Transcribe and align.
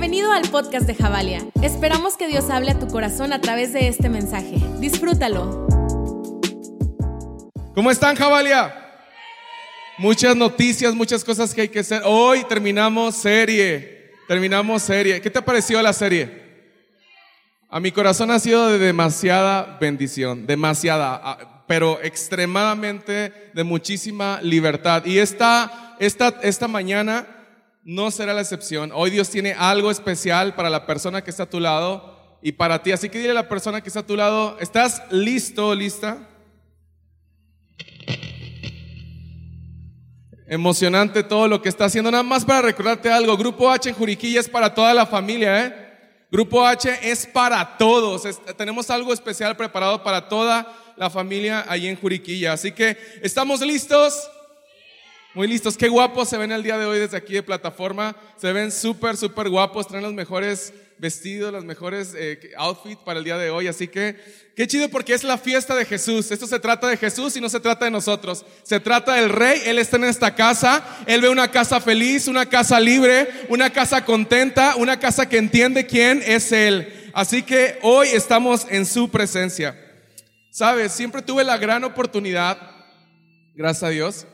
Bienvenido 0.00 0.32
al 0.32 0.48
podcast 0.48 0.86
de 0.86 0.94
Javalia. 0.94 1.46
Esperamos 1.60 2.16
que 2.16 2.26
Dios 2.26 2.48
hable 2.48 2.70
a 2.70 2.78
tu 2.78 2.88
corazón 2.88 3.34
a 3.34 3.40
través 3.42 3.74
de 3.74 3.86
este 3.86 4.08
mensaje. 4.08 4.56
Disfrútalo. 4.78 5.66
¿Cómo 7.74 7.90
están, 7.90 8.16
Javalia? 8.16 8.74
Muchas 9.98 10.34
noticias, 10.34 10.94
muchas 10.94 11.22
cosas 11.22 11.52
que 11.52 11.60
hay 11.60 11.68
que 11.68 11.80
hacer. 11.80 12.00
Hoy 12.06 12.44
terminamos 12.44 13.14
serie. 13.14 14.14
Terminamos 14.26 14.80
serie. 14.80 15.20
¿Qué 15.20 15.28
te 15.28 15.38
ha 15.38 15.44
parecido 15.44 15.82
la 15.82 15.92
serie? 15.92 16.64
A 17.68 17.78
mi 17.78 17.92
corazón 17.92 18.30
ha 18.30 18.38
sido 18.38 18.68
de 18.68 18.78
demasiada 18.78 19.76
bendición, 19.78 20.46
demasiada, 20.46 21.20
ah, 21.22 21.64
pero 21.66 22.00
extremadamente 22.02 23.50
de 23.52 23.64
muchísima 23.64 24.40
libertad. 24.42 25.04
Y 25.04 25.18
esta, 25.18 25.94
esta, 25.98 26.40
esta 26.42 26.68
mañana 26.68 27.39
no 27.82 28.10
será 28.10 28.34
la 28.34 28.42
excepción. 28.42 28.90
Hoy 28.94 29.10
Dios 29.10 29.30
tiene 29.30 29.54
algo 29.54 29.90
especial 29.90 30.54
para 30.54 30.70
la 30.70 30.86
persona 30.86 31.22
que 31.22 31.30
está 31.30 31.44
a 31.44 31.50
tu 31.50 31.60
lado 31.60 32.38
y 32.42 32.52
para 32.52 32.82
ti. 32.82 32.92
Así 32.92 33.08
que 33.08 33.18
dile 33.18 33.30
a 33.30 33.34
la 33.34 33.48
persona 33.48 33.80
que 33.80 33.88
está 33.88 34.00
a 34.00 34.06
tu 34.06 34.16
lado, 34.16 34.56
¿estás 34.60 35.02
listo, 35.10 35.74
lista? 35.74 36.28
Emocionante 40.46 41.22
todo 41.22 41.46
lo 41.46 41.62
que 41.62 41.68
está 41.68 41.84
haciendo. 41.84 42.10
Nada 42.10 42.24
más 42.24 42.44
para 42.44 42.62
recordarte 42.62 43.10
algo, 43.10 43.36
Grupo 43.36 43.70
H 43.70 43.88
en 43.88 43.94
Juriquilla 43.94 44.40
es 44.40 44.48
para 44.48 44.74
toda 44.74 44.92
la 44.92 45.06
familia, 45.06 45.64
¿eh? 45.64 45.86
Grupo 46.30 46.64
H 46.64 46.98
es 47.02 47.26
para 47.26 47.76
todos. 47.76 48.22
Tenemos 48.56 48.90
algo 48.90 49.12
especial 49.12 49.56
preparado 49.56 50.02
para 50.02 50.28
toda 50.28 50.92
la 50.96 51.10
familia 51.10 51.64
allí 51.68 51.88
en 51.88 51.96
Juriquilla. 51.96 52.52
Así 52.52 52.72
que, 52.72 52.96
¿estamos 53.22 53.60
listos? 53.60 54.30
Muy 55.32 55.46
listos, 55.46 55.76
qué 55.76 55.88
guapos 55.88 56.28
se 56.28 56.36
ven 56.36 56.50
el 56.50 56.64
día 56.64 56.76
de 56.76 56.86
hoy 56.86 56.98
desde 56.98 57.16
aquí 57.16 57.34
de 57.34 57.44
plataforma. 57.44 58.16
Se 58.36 58.52
ven 58.52 58.72
súper, 58.72 59.16
súper 59.16 59.48
guapos, 59.48 59.86
traen 59.86 60.02
los 60.02 60.12
mejores 60.12 60.72
vestidos, 60.98 61.52
los 61.52 61.64
mejores 61.64 62.14
eh, 62.16 62.50
outfits 62.56 63.00
para 63.04 63.20
el 63.20 63.24
día 63.24 63.38
de 63.38 63.48
hoy. 63.48 63.68
Así 63.68 63.86
que 63.86 64.16
qué 64.56 64.66
chido 64.66 64.88
porque 64.88 65.14
es 65.14 65.22
la 65.22 65.38
fiesta 65.38 65.76
de 65.76 65.84
Jesús. 65.84 66.32
Esto 66.32 66.48
se 66.48 66.58
trata 66.58 66.88
de 66.88 66.96
Jesús 66.96 67.36
y 67.36 67.40
no 67.40 67.48
se 67.48 67.60
trata 67.60 67.84
de 67.84 67.92
nosotros. 67.92 68.44
Se 68.64 68.80
trata 68.80 69.14
del 69.14 69.28
Rey, 69.28 69.62
Él 69.66 69.78
está 69.78 69.98
en 69.98 70.04
esta 70.04 70.34
casa. 70.34 70.84
Él 71.06 71.20
ve 71.20 71.28
una 71.28 71.48
casa 71.48 71.80
feliz, 71.80 72.26
una 72.26 72.46
casa 72.46 72.80
libre, 72.80 73.28
una 73.48 73.70
casa 73.70 74.04
contenta, 74.04 74.74
una 74.74 74.98
casa 74.98 75.28
que 75.28 75.38
entiende 75.38 75.86
quién 75.86 76.24
es 76.26 76.50
Él. 76.50 77.12
Así 77.14 77.44
que 77.44 77.78
hoy 77.82 78.08
estamos 78.08 78.66
en 78.68 78.84
su 78.84 79.08
presencia. 79.12 79.78
Sabes, 80.50 80.90
siempre 80.90 81.22
tuve 81.22 81.44
la 81.44 81.56
gran 81.56 81.84
oportunidad, 81.84 82.58
gracias 83.54 83.84
a 83.84 83.90
Dios, 83.90 84.26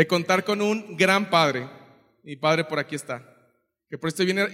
de 0.00 0.06
contar 0.06 0.44
con 0.44 0.62
un 0.62 0.96
gran 0.96 1.28
padre. 1.28 1.68
Mi 2.22 2.34
padre 2.34 2.64
por 2.64 2.78
aquí 2.78 2.94
está. 2.94 3.22
Que 3.90 3.98
por 3.98 4.08
esto 4.08 4.24
viene 4.24 4.48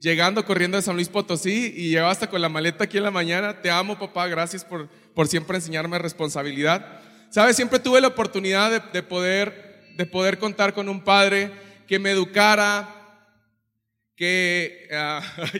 llegando 0.00 0.44
corriendo 0.44 0.76
de 0.76 0.84
San 0.84 0.94
Luis 0.94 1.08
Potosí 1.08 1.74
y 1.76 1.88
llegaba 1.88 2.12
hasta 2.12 2.30
con 2.30 2.40
la 2.40 2.48
maleta 2.48 2.84
aquí 2.84 2.96
en 2.96 3.02
la 3.02 3.10
mañana. 3.10 3.60
Te 3.60 3.72
amo, 3.72 3.98
papá. 3.98 4.28
Gracias 4.28 4.64
por, 4.64 4.88
por 5.16 5.26
siempre 5.26 5.56
enseñarme 5.56 5.98
responsabilidad. 5.98 7.02
Sabes, 7.28 7.56
siempre 7.56 7.80
tuve 7.80 8.00
la 8.00 8.06
oportunidad 8.06 8.70
de, 8.70 8.80
de 8.92 9.02
poder, 9.02 9.94
de 9.96 10.06
poder 10.06 10.38
contar 10.38 10.72
con 10.72 10.88
un 10.88 11.02
padre 11.02 11.50
que 11.88 11.98
me 11.98 12.12
educara, 12.12 12.88
que... 14.14 14.86
ah, 14.92 15.22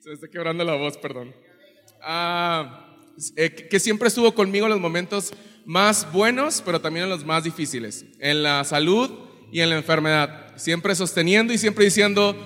se 0.00 0.08
me 0.08 0.14
está 0.14 0.26
quebrando 0.26 0.64
la 0.64 0.74
voz, 0.74 0.98
perdón. 0.98 1.32
Ah, 2.02 2.87
eh, 3.36 3.50
que 3.50 3.80
siempre 3.80 4.08
estuvo 4.08 4.34
conmigo 4.34 4.66
en 4.66 4.72
los 4.72 4.80
momentos 4.80 5.32
más 5.64 6.10
buenos, 6.12 6.62
pero 6.64 6.80
también 6.80 7.04
en 7.04 7.10
los 7.10 7.24
más 7.24 7.44
difíciles, 7.44 8.06
en 8.20 8.42
la 8.42 8.64
salud 8.64 9.10
y 9.52 9.60
en 9.60 9.70
la 9.70 9.76
enfermedad. 9.76 10.56
Siempre 10.56 10.94
sosteniendo 10.94 11.52
y 11.52 11.58
siempre 11.58 11.84
diciendo, 11.84 12.36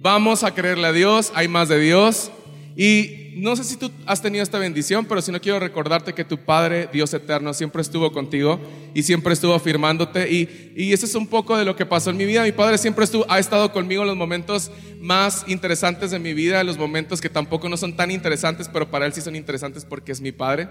vamos 0.00 0.44
a 0.44 0.54
creerle 0.54 0.88
a 0.88 0.92
Dios, 0.92 1.32
hay 1.34 1.48
más 1.48 1.68
de 1.68 1.80
Dios. 1.80 2.30
Y 2.76 3.34
no 3.36 3.54
sé 3.56 3.64
si 3.64 3.76
tú 3.76 3.90
has 4.06 4.22
tenido 4.22 4.42
esta 4.42 4.58
bendición, 4.58 5.04
pero 5.04 5.20
si 5.20 5.30
no 5.30 5.40
quiero 5.40 5.58
recordarte 5.58 6.12
que 6.12 6.24
tu 6.24 6.38
Padre, 6.38 6.88
Dios 6.92 7.12
eterno, 7.12 7.52
siempre 7.52 7.82
estuvo 7.82 8.12
contigo 8.12 8.60
y 8.94 9.02
siempre 9.02 9.32
estuvo 9.34 9.54
afirmándote. 9.54 10.30
Y, 10.30 10.72
y 10.76 10.92
eso 10.92 11.06
es 11.06 11.14
un 11.14 11.26
poco 11.26 11.56
de 11.56 11.64
lo 11.64 11.76
que 11.76 11.86
pasó 11.86 12.10
en 12.10 12.16
mi 12.16 12.24
vida. 12.24 12.44
Mi 12.44 12.52
Padre 12.52 12.78
siempre 12.78 13.04
estuvo, 13.04 13.26
ha 13.28 13.38
estado 13.38 13.72
conmigo 13.72 14.02
en 14.02 14.08
los 14.08 14.16
momentos 14.16 14.70
más 15.00 15.44
interesantes 15.48 16.10
de 16.10 16.18
mi 16.18 16.34
vida, 16.34 16.60
en 16.60 16.66
los 16.66 16.78
momentos 16.78 17.20
que 17.20 17.28
tampoco 17.28 17.68
no 17.68 17.76
son 17.76 17.96
tan 17.96 18.10
interesantes, 18.10 18.68
pero 18.72 18.90
para 18.90 19.06
Él 19.06 19.12
sí 19.12 19.20
son 19.20 19.36
interesantes 19.36 19.84
porque 19.84 20.12
es 20.12 20.20
mi 20.20 20.32
Padre. 20.32 20.68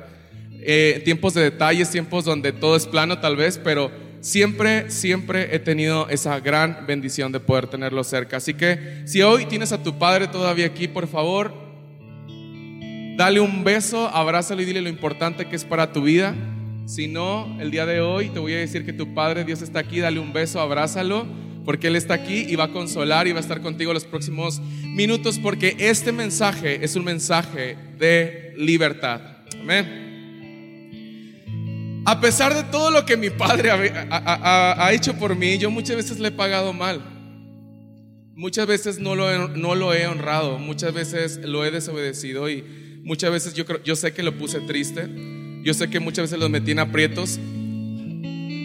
Eh, 0.64 1.02
tiempos 1.04 1.34
de 1.34 1.42
detalles, 1.42 1.90
tiempos 1.90 2.26
donde 2.26 2.52
todo 2.52 2.76
es 2.76 2.86
plano 2.86 3.20
tal 3.20 3.36
vez, 3.36 3.60
pero 3.64 3.92
siempre, 4.22 4.92
siempre 4.92 5.56
he 5.56 5.60
tenido 5.60 6.08
esa 6.10 6.40
gran 6.40 6.86
bendición 6.88 7.32
de 7.32 7.40
poder 7.40 7.68
tenerlo 7.68 8.04
cerca. 8.04 8.38
Así 8.38 8.54
que 8.54 9.02
si 9.06 9.22
hoy 9.22 9.46
tienes 9.48 9.72
a 9.72 9.82
tu 9.82 9.98
Padre 9.98 10.28
todavía 10.28 10.68
aquí, 10.68 10.88
por 10.88 11.08
favor, 11.08 11.71
Dale 13.22 13.40
un 13.40 13.64
beso, 13.64 14.08
abrázalo 14.08 14.64
y 14.64 14.66
dile 14.66 14.82
lo 14.82 14.90
importante 14.90 15.46
que 15.48 15.56
es 15.56 15.64
para 15.64 15.94
tu 15.94 16.02
vida. 16.02 16.34
Si 16.88 17.08
no, 17.08 17.56
el 17.62 17.70
día 17.70 17.86
de 17.86 18.02
hoy 18.02 18.30
te 18.30 18.40
voy 18.40 18.54
a 18.54 18.58
decir 18.58 18.84
que 18.84 18.94
tu 18.94 19.14
Padre 19.14 19.44
Dios 19.44 19.62
está 19.62 19.78
aquí, 19.78 20.00
dale 20.00 20.20
un 20.20 20.34
beso, 20.34 20.60
abrázalo, 20.60 21.28
porque 21.64 21.90
Él 21.90 21.96
está 21.98 22.16
aquí 22.16 22.48
y 22.50 22.56
va 22.56 22.64
a 22.64 22.72
consolar 22.72 23.28
y 23.28 23.32
va 23.32 23.38
a 23.38 23.42
estar 23.42 23.62
contigo 23.62 23.94
los 23.94 24.06
próximos 24.06 24.60
minutos, 24.60 25.38
porque 25.38 25.76
este 25.78 26.12
mensaje 26.12 26.84
es 26.84 26.96
un 26.96 27.04
mensaje 27.06 27.78
de 28.00 28.56
libertad. 28.58 29.22
Amén. 29.62 30.00
A 32.08 32.20
pesar 32.22 32.56
de 32.56 32.64
todo 32.72 32.90
lo 32.90 33.06
que 33.06 33.18
mi 33.18 33.30
Padre 33.30 33.70
ha, 33.70 33.76
ha- 34.10 34.84
ha- 34.88 34.94
hecho 34.94 35.14
por 35.20 35.36
mí, 35.36 35.60
yo 35.60 35.70
muchas 35.70 35.96
veces 35.96 36.18
le 36.20 36.30
he 36.30 36.32
pagado 36.32 36.74
mal. 36.74 37.00
Muchas 38.34 38.66
veces 38.66 38.98
no 38.98 39.14
lo, 39.14 39.32
he, 39.32 39.38
no 39.60 39.76
lo 39.76 39.94
he 39.94 40.08
honrado, 40.08 40.58
muchas 40.58 40.92
veces 40.92 41.38
lo 41.44 41.64
he 41.64 41.70
desobedecido 41.70 42.50
y 42.50 42.81
muchas 43.04 43.32
veces 43.32 43.54
yo, 43.54 43.66
creo, 43.66 43.82
yo 43.84 43.96
sé 43.96 44.14
que 44.14 44.24
lo 44.24 44.38
puse 44.38 44.60
triste, 44.62 45.08
yo 45.64 45.74
sé 45.74 45.90
que 45.90 46.00
muchas 46.00 46.24
veces 46.24 46.40
lo 46.40 46.50
metí 46.50 46.72
en 46.72 46.80
aprietos, 46.80 47.40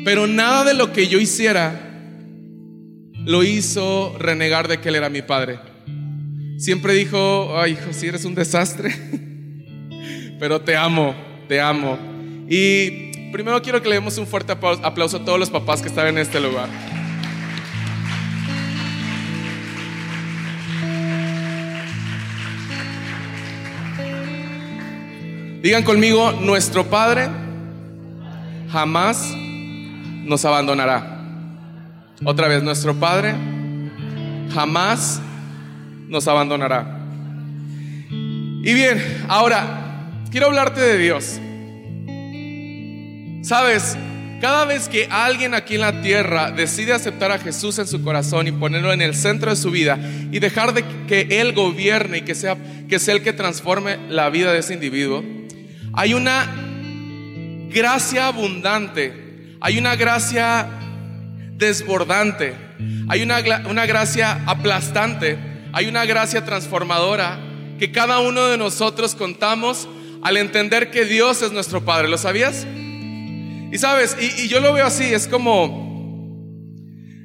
pero 0.04 0.26
nada 0.26 0.64
de 0.64 0.74
lo 0.74 0.92
que 0.92 1.08
yo 1.08 1.18
hiciera 1.20 1.82
lo 3.24 3.42
hizo 3.42 4.16
renegar 4.18 4.68
de 4.68 4.78
que 4.80 4.88
él 4.90 4.94
era 4.94 5.08
mi 5.10 5.22
padre. 5.22 5.58
Siempre 6.58 6.94
dijo, 6.94 7.58
ay 7.60 7.72
hijo, 7.72 7.92
si 7.92 8.06
eres 8.06 8.24
un 8.24 8.34
desastre, 8.34 8.94
pero 10.38 10.60
te 10.60 10.76
amo, 10.76 11.14
te 11.48 11.60
amo. 11.60 11.98
Y 12.48 13.30
primero 13.32 13.60
quiero 13.62 13.82
que 13.82 13.88
le 13.88 13.96
demos 13.96 14.16
un 14.18 14.26
fuerte 14.26 14.52
aplau- 14.52 14.80
aplauso 14.82 15.16
a 15.18 15.24
todos 15.24 15.38
los 15.40 15.50
papás 15.50 15.82
que 15.82 15.88
están 15.88 16.06
en 16.06 16.18
este 16.18 16.40
lugar. 16.40 16.68
Digan 25.62 25.82
conmigo, 25.82 26.32
nuestro 26.32 26.84
Padre 26.86 27.28
jamás 28.70 29.32
nos 30.24 30.44
abandonará. 30.44 31.16
Otra 32.24 32.48
vez, 32.48 32.62
nuestro 32.62 32.94
Padre 32.94 33.34
jamás 34.52 35.20
nos 36.08 36.26
abandonará. 36.28 37.00
Y 38.10 38.72
bien, 38.74 39.02
ahora 39.28 40.10
quiero 40.30 40.46
hablarte 40.46 40.80
de 40.80 40.98
Dios. 40.98 41.40
Sabes, 43.46 43.96
cada 44.40 44.64
vez 44.64 44.88
que 44.88 45.06
alguien 45.10 45.54
aquí 45.54 45.76
en 45.76 45.80
la 45.82 46.02
tierra 46.02 46.50
decide 46.50 46.92
aceptar 46.92 47.30
a 47.30 47.38
Jesús 47.38 47.78
en 47.78 47.86
su 47.86 48.02
corazón 48.02 48.48
y 48.48 48.52
ponerlo 48.52 48.92
en 48.92 49.02
el 49.02 49.14
centro 49.14 49.50
de 49.50 49.56
su 49.56 49.70
vida 49.70 49.98
y 50.32 50.40
dejar 50.40 50.74
de 50.74 50.84
que 51.06 51.40
Él 51.40 51.52
gobierne 51.52 52.18
y 52.18 52.22
que 52.22 52.34
sea, 52.34 52.56
que 52.88 52.98
sea 52.98 53.14
el 53.14 53.22
que 53.22 53.32
transforme 53.32 53.98
la 54.08 54.28
vida 54.30 54.52
de 54.52 54.58
ese 54.58 54.74
individuo, 54.74 55.22
hay 55.96 56.12
una 56.12 56.46
gracia 57.70 58.26
abundante, 58.28 59.56
hay 59.60 59.78
una 59.78 59.96
gracia 59.96 60.68
desbordante, 61.52 62.54
hay 63.08 63.22
una, 63.22 63.38
una 63.66 63.86
gracia 63.86 64.42
aplastante, 64.44 65.38
hay 65.72 65.86
una 65.86 66.04
gracia 66.04 66.44
transformadora 66.44 67.40
que 67.78 67.92
cada 67.92 68.20
uno 68.20 68.46
de 68.46 68.58
nosotros 68.58 69.14
contamos 69.14 69.88
al 70.22 70.36
entender 70.36 70.90
que 70.90 71.06
Dios 71.06 71.40
es 71.40 71.52
nuestro 71.52 71.82
Padre. 71.82 72.08
¿Lo 72.08 72.18
sabías? 72.18 72.66
Y 73.72 73.78
sabes, 73.78 74.16
y, 74.20 74.48
yo 74.48 74.60
lo 74.60 74.74
veo 74.74 74.84
así, 74.84 75.04
es 75.04 75.26
como 75.26 76.30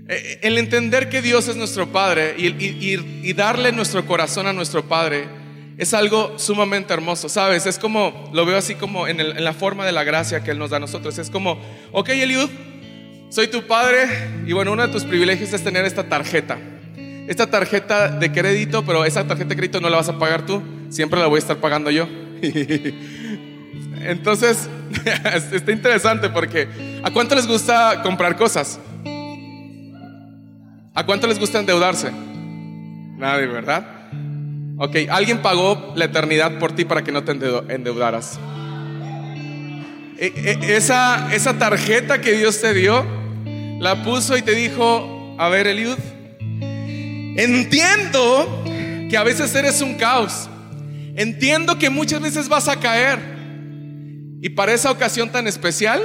eh, 0.08 0.40
el 0.44 0.58
entender 0.58 1.10
que 1.10 1.22
Dios 1.22 1.50
es 1.50 1.58
nuestro 1.58 1.92
Padre 1.92 2.36
y 2.38 3.34
darle 3.34 3.74
nuestro 3.74 4.06
corazón 4.06 4.48
a 4.48 4.54
nuestro 4.54 4.88
Padre 4.88 5.41
es 5.82 5.96
algo 5.96 6.38
sumamente 6.38 6.94
hermoso, 6.94 7.28
¿sabes? 7.28 7.66
Es 7.66 7.80
como, 7.80 8.30
lo 8.34 8.46
veo 8.46 8.56
así 8.56 8.76
como 8.76 9.08
en, 9.08 9.20
el- 9.20 9.44
la 9.44 9.52
forma 9.52 9.84
de 9.84 9.92
la 9.92 10.04
gracia 10.04 10.44
que 10.44 10.52
Él 10.52 10.60
nos 10.60 10.70
da 10.70 10.78
a 10.78 10.80
nosotros. 10.80 11.18
Es 11.18 11.32
como, 11.32 11.58
ok, 11.92 12.10
Eliud, 12.10 12.48
soy 13.30 13.48
tu 13.48 13.66
padre 13.66 14.06
y 14.46 14.54
bueno, 14.54 14.74
uno 14.74 14.86
de 14.86 14.94
tus 14.94 15.04
privilegios 15.06 15.52
es 15.54 15.64
tener 15.64 15.84
esta 15.86 16.04
tarjeta. 16.08 16.60
Esta 17.28 17.48
tarjeta 17.50 18.10
de 18.10 18.32
crédito, 18.32 18.86
pero 18.86 19.06
esa 19.06 19.26
tarjeta 19.26 19.50
de 19.50 19.56
crédito 19.56 19.82
no 19.82 19.90
la 19.90 19.98
vas 19.98 20.10
a 20.10 20.20
pagar 20.20 20.46
tú, 20.46 20.62
siempre 20.90 21.20
la 21.20 21.26
voy 21.26 21.38
a 21.38 21.40
estar 21.40 21.58
pagando 21.58 21.90
yo. 21.90 22.08
Entonces, 24.02 24.70
está 25.52 25.72
interesante 25.72 26.30
porque 26.30 26.68
¿a 27.04 27.10
cuánto 27.10 27.34
les 27.34 27.48
gusta 27.48 28.02
comprar 28.04 28.36
cosas? 28.36 28.80
¿A 30.94 31.04
cuánto 31.08 31.26
les 31.26 31.40
gusta 31.40 31.60
endeudarse? 31.60 32.12
Nadie, 33.18 33.48
¿verdad? 33.48 34.01
Ok, 34.78 34.96
alguien 35.10 35.42
pagó 35.42 35.94
la 35.96 36.06
eternidad 36.06 36.60
por 36.60 36.74
ti 36.74 36.86
para 36.86 37.04
que 37.04 37.12
no 37.12 37.24
te 37.24 37.32
endeudaras. 37.32 38.40
E, 40.18 40.34
e, 40.36 40.76
esa, 40.76 41.34
esa 41.34 41.58
tarjeta 41.58 42.22
que 42.22 42.34
Dios 42.34 42.62
te 42.62 42.74
dio, 42.74 43.06
la 43.80 44.04
puso 44.04 44.38
y 44.38 44.42
te 44.42 44.54
dijo, 44.54 45.36
a 45.40 45.50
ver, 45.50 45.68
Eliud, 45.68 45.98
entiendo 46.62 48.64
que 49.10 49.18
a 49.18 49.24
veces 49.24 49.54
eres 49.56 49.82
un 49.82 49.96
caos. 49.96 50.50
Entiendo 51.16 51.78
que 51.78 51.90
muchas 51.90 52.22
veces 52.22 52.48
vas 52.48 52.68
a 52.68 52.80
caer. 52.80 53.20
Y 54.42 54.50
para 54.50 54.74
esa 54.74 54.92
ocasión 54.92 55.32
tan 55.32 55.48
especial, 55.48 56.02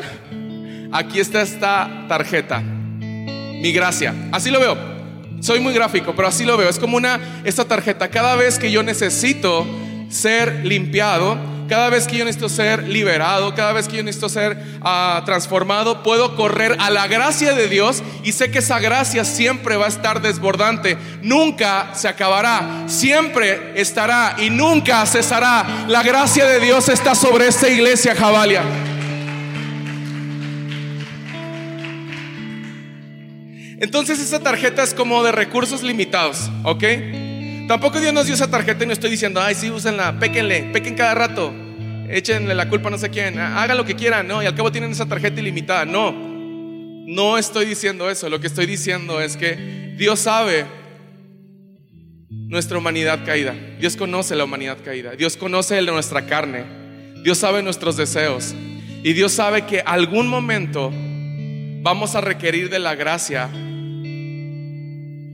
aquí 0.92 1.20
está 1.20 1.42
esta 1.42 2.06
tarjeta. 2.08 2.60
Mi 2.60 3.72
gracia. 3.72 4.14
Así 4.32 4.50
lo 4.50 4.60
veo. 4.60 4.95
Soy 5.40 5.60
muy 5.60 5.72
gráfico, 5.72 6.14
pero 6.16 6.28
así 6.28 6.44
lo 6.44 6.56
veo. 6.56 6.68
Es 6.68 6.78
como 6.78 6.96
una, 6.96 7.42
esta 7.44 7.64
tarjeta. 7.64 8.08
Cada 8.08 8.34
vez 8.36 8.58
que 8.58 8.70
yo 8.70 8.82
necesito 8.82 9.66
ser 10.08 10.64
limpiado, 10.64 11.36
cada 11.68 11.90
vez 11.90 12.06
que 12.06 12.16
yo 12.16 12.24
necesito 12.24 12.48
ser 12.48 12.88
liberado, 12.88 13.54
cada 13.54 13.72
vez 13.72 13.88
que 13.88 13.96
yo 13.96 14.02
necesito 14.02 14.28
ser 14.28 14.56
ah, 14.82 15.22
transformado, 15.26 16.02
puedo 16.02 16.36
correr 16.36 16.76
a 16.78 16.90
la 16.90 17.06
gracia 17.06 17.54
de 17.54 17.68
Dios 17.68 18.02
y 18.22 18.32
sé 18.32 18.50
que 18.50 18.58
esa 18.58 18.78
gracia 18.78 19.24
siempre 19.24 19.76
va 19.76 19.86
a 19.86 19.88
estar 19.88 20.22
desbordante. 20.22 20.96
Nunca 21.22 21.90
se 21.94 22.08
acabará, 22.08 22.84
siempre 22.86 23.72
estará 23.80 24.36
y 24.38 24.50
nunca 24.50 25.04
cesará. 25.06 25.86
La 25.88 26.02
gracia 26.02 26.46
de 26.46 26.60
Dios 26.60 26.88
está 26.88 27.14
sobre 27.14 27.48
esta 27.48 27.68
iglesia, 27.68 28.14
Jabalia. 28.14 28.62
Entonces 33.86 34.18
esa 34.18 34.40
tarjeta 34.40 34.82
es 34.82 34.92
como 34.92 35.22
de 35.22 35.30
recursos 35.30 35.84
limitados, 35.84 36.50
¿ok? 36.64 36.82
Tampoco 37.68 38.00
Dios 38.00 38.12
nos 38.12 38.26
dio 38.26 38.34
esa 38.34 38.50
tarjeta 38.50 38.82
y 38.82 38.86
no 38.88 38.92
estoy 38.92 39.10
diciendo, 39.10 39.40
ay, 39.40 39.54
sí, 39.54 39.70
úsenla, 39.70 40.18
péquenle, 40.18 40.70
pequen 40.72 40.96
cada 40.96 41.14
rato, 41.14 41.54
échenle 42.10 42.52
la 42.56 42.68
culpa 42.68 42.90
no 42.90 42.98
sé 42.98 43.10
quién, 43.10 43.38
hagan 43.38 43.76
lo 43.76 43.84
que 43.84 43.94
quieran, 43.94 44.26
no, 44.26 44.42
y 44.42 44.46
al 44.46 44.56
cabo 44.56 44.72
tienen 44.72 44.90
esa 44.90 45.06
tarjeta 45.06 45.40
ilimitada. 45.40 45.84
No, 45.84 46.10
no 46.10 47.38
estoy 47.38 47.64
diciendo 47.64 48.10
eso, 48.10 48.28
lo 48.28 48.40
que 48.40 48.48
estoy 48.48 48.66
diciendo 48.66 49.20
es 49.20 49.36
que 49.36 49.94
Dios 49.96 50.18
sabe 50.18 50.66
nuestra 52.28 52.78
humanidad 52.78 53.24
caída, 53.24 53.54
Dios 53.78 53.94
conoce 53.94 54.34
la 54.34 54.42
humanidad 54.42 54.78
caída, 54.84 55.12
Dios 55.12 55.36
conoce 55.36 55.80
nuestra 55.80 56.26
carne, 56.26 56.64
Dios 57.22 57.38
sabe 57.38 57.62
nuestros 57.62 57.96
deseos. 57.96 58.52
Y 59.04 59.12
Dios 59.12 59.30
sabe 59.30 59.64
que 59.64 59.80
algún 59.80 60.26
momento 60.26 60.90
vamos 61.82 62.16
a 62.16 62.20
requerir 62.20 62.68
de 62.68 62.80
la 62.80 62.96
gracia 62.96 63.48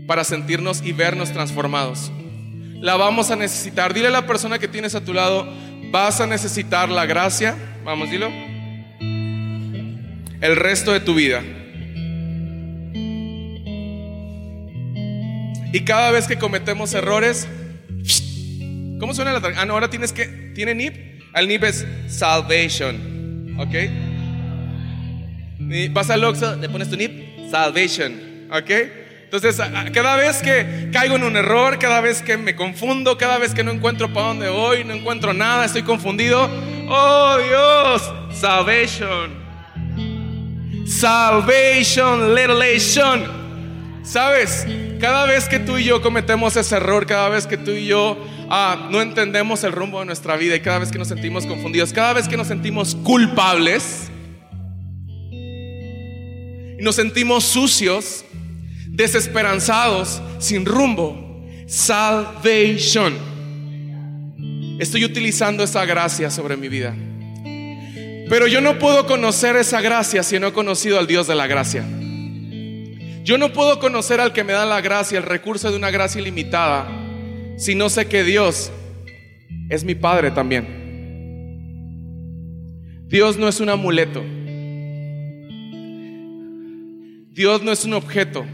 para 0.07 0.25
sentirnos 0.25 0.83
y 0.83 0.93
vernos 0.93 1.33
transformados 1.33 2.13
la 2.83 2.97
vamos 2.97 3.31
a 3.31 3.37
necesitar. 3.37 3.95
Dile 3.95 4.09
a 4.09 4.11
la 4.11 4.27
persona 4.27 4.59
que 4.59 4.67
tienes 4.67 4.97
a 4.97 5.05
tu 5.05 5.15
lado, 5.15 5.49
vas 5.93 6.21
a 6.21 6.27
necesitar 6.27 6.89
la 6.91 7.07
gracia. 7.07 7.57
Vamos, 7.85 8.11
dilo. 8.11 8.29
El 10.41 10.57
resto 10.57 10.93
de 10.93 10.99
tu 10.99 11.15
vida. 11.15 11.43
Y 15.73 15.85
cada 15.85 16.11
vez 16.11 16.27
que 16.27 16.37
cometemos 16.37 16.93
errores, 16.93 17.47
¿cómo 18.99 19.15
suena 19.15 19.33
la 19.33 19.41
Ah, 19.57 19.65
no, 19.65 19.75
ahora 19.75 19.89
tienes 19.89 20.13
que, 20.13 20.27
¿tiene 20.55 20.75
NIP? 20.75 21.23
El 21.35 21.47
NIP 21.47 21.63
es 21.63 21.87
salvation, 22.09 23.57
¿ok? 23.59 23.75
Vas 25.93 26.11
al 26.11 26.25
Oxxo, 26.25 26.57
le 26.57 26.69
pones 26.69 26.91
tu 26.91 26.97
NIP, 26.97 27.49
salvation, 27.49 28.49
¿ok? 28.51 28.71
Entonces, 29.33 29.67
cada 29.95 30.17
vez 30.17 30.43
que 30.43 30.91
caigo 30.93 31.17
en 31.17 31.23
un 31.23 31.35
error, 31.37 31.79
cada 31.79 32.03
vez 32.03 32.21
que 32.21 32.37
me 32.37 32.55
confundo, 32.55 33.17
cada 33.17 33.39
vez 33.39 33.55
que 33.55 33.65
no 33.65 33.71
encuentro 33.71 34.13
para 34.13 34.27
dónde 34.27 34.51
voy, 34.51 34.85
no 34.85 34.93
encuentro 34.93 35.33
nada, 35.33 35.65
estoy 35.65 35.85
confundido. 35.85 36.51
Oh 36.87 37.39
Dios, 37.39 38.13
salvation. 38.39 39.33
Salvation, 40.87 42.35
revelation. 42.35 44.03
¿Sabes? 44.03 44.67
Cada 45.01 45.25
vez 45.25 45.49
que 45.49 45.59
tú 45.59 45.79
y 45.79 45.85
yo 45.85 46.03
cometemos 46.03 46.55
ese 46.57 46.77
error, 46.77 47.07
cada 47.07 47.31
vez 47.31 47.47
que 47.47 47.57
tú 47.57 47.71
y 47.71 47.87
yo 47.87 48.23
ah, 48.51 48.91
no 48.91 49.01
entendemos 49.01 49.65
el 49.65 49.73
rumbo 49.73 50.01
de 50.01 50.05
nuestra 50.05 50.37
vida 50.37 50.57
y 50.57 50.61
cada 50.61 50.81
vez 50.81 50.93
que 50.93 50.99
nos 50.99 51.09
sentimos 51.09 51.47
confundidos, 51.47 51.95
cada 51.95 52.13
vez 52.13 52.29
que 52.29 52.37
nos 52.37 52.49
sentimos 52.49 52.95
culpables 52.97 54.11
y 55.31 56.83
nos 56.83 56.97
sentimos 56.97 57.45
sucios, 57.45 58.27
desesperanzados, 59.03 60.23
sin 60.39 60.65
rumbo. 60.65 61.45
Salvation. 61.67 63.15
Estoy 64.79 65.05
utilizando 65.05 65.65
esa 65.65 65.85
gracia 65.85 66.31
sobre 66.31 66.57
mi 66.57 66.69
vida. 66.69 66.95
Pero 68.29 68.47
yo 68.47 68.61
no 68.61 68.79
puedo 68.79 69.07
conocer 69.07 69.57
esa 69.57 69.81
gracia 69.81 70.23
si 70.23 70.39
no 70.39 70.47
he 70.49 70.53
conocido 70.53 70.99
al 70.99 71.07
Dios 71.07 71.27
de 71.27 71.35
la 71.35 71.47
gracia. 71.47 71.85
Yo 73.25 73.39
no 73.39 73.53
puedo 73.53 73.79
conocer 73.79 74.21
al 74.21 74.33
que 74.33 74.45
me 74.45 74.53
da 74.53 74.67
la 74.67 74.81
gracia, 74.81 75.19
el 75.19 75.25
recurso 75.25 75.71
de 75.71 75.77
una 75.77 75.91
gracia 75.91 76.21
ilimitada, 76.21 76.89
si 77.57 77.75
no 77.75 77.89
sé 77.89 78.07
que 78.07 78.25
Dios 78.25 78.73
es 79.69 79.85
mi 79.85 79.95
Padre 79.95 80.31
también. 80.31 80.83
Dios 83.09 83.37
no 83.37 83.49
es 83.49 83.61
un 83.61 83.69
amuleto. 83.69 84.23
Dios 87.33 87.63
no 87.63 87.73
es 87.73 87.85
un 87.85 87.95
objeto. 87.95 88.45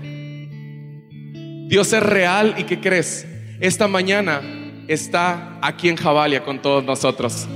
Dios 1.69 1.93
es 1.93 2.03
real 2.03 2.55
y 2.57 2.65
¿qué 2.65 2.81
crees? 2.81 3.27
Esta 3.61 3.89
mañana 3.89 4.41
está 4.89 5.59
aquí 5.61 5.91
en 5.91 5.97
Jabalia 5.97 6.43
con 6.43 6.63
todos 6.63 6.83
nosotros. 6.83 7.47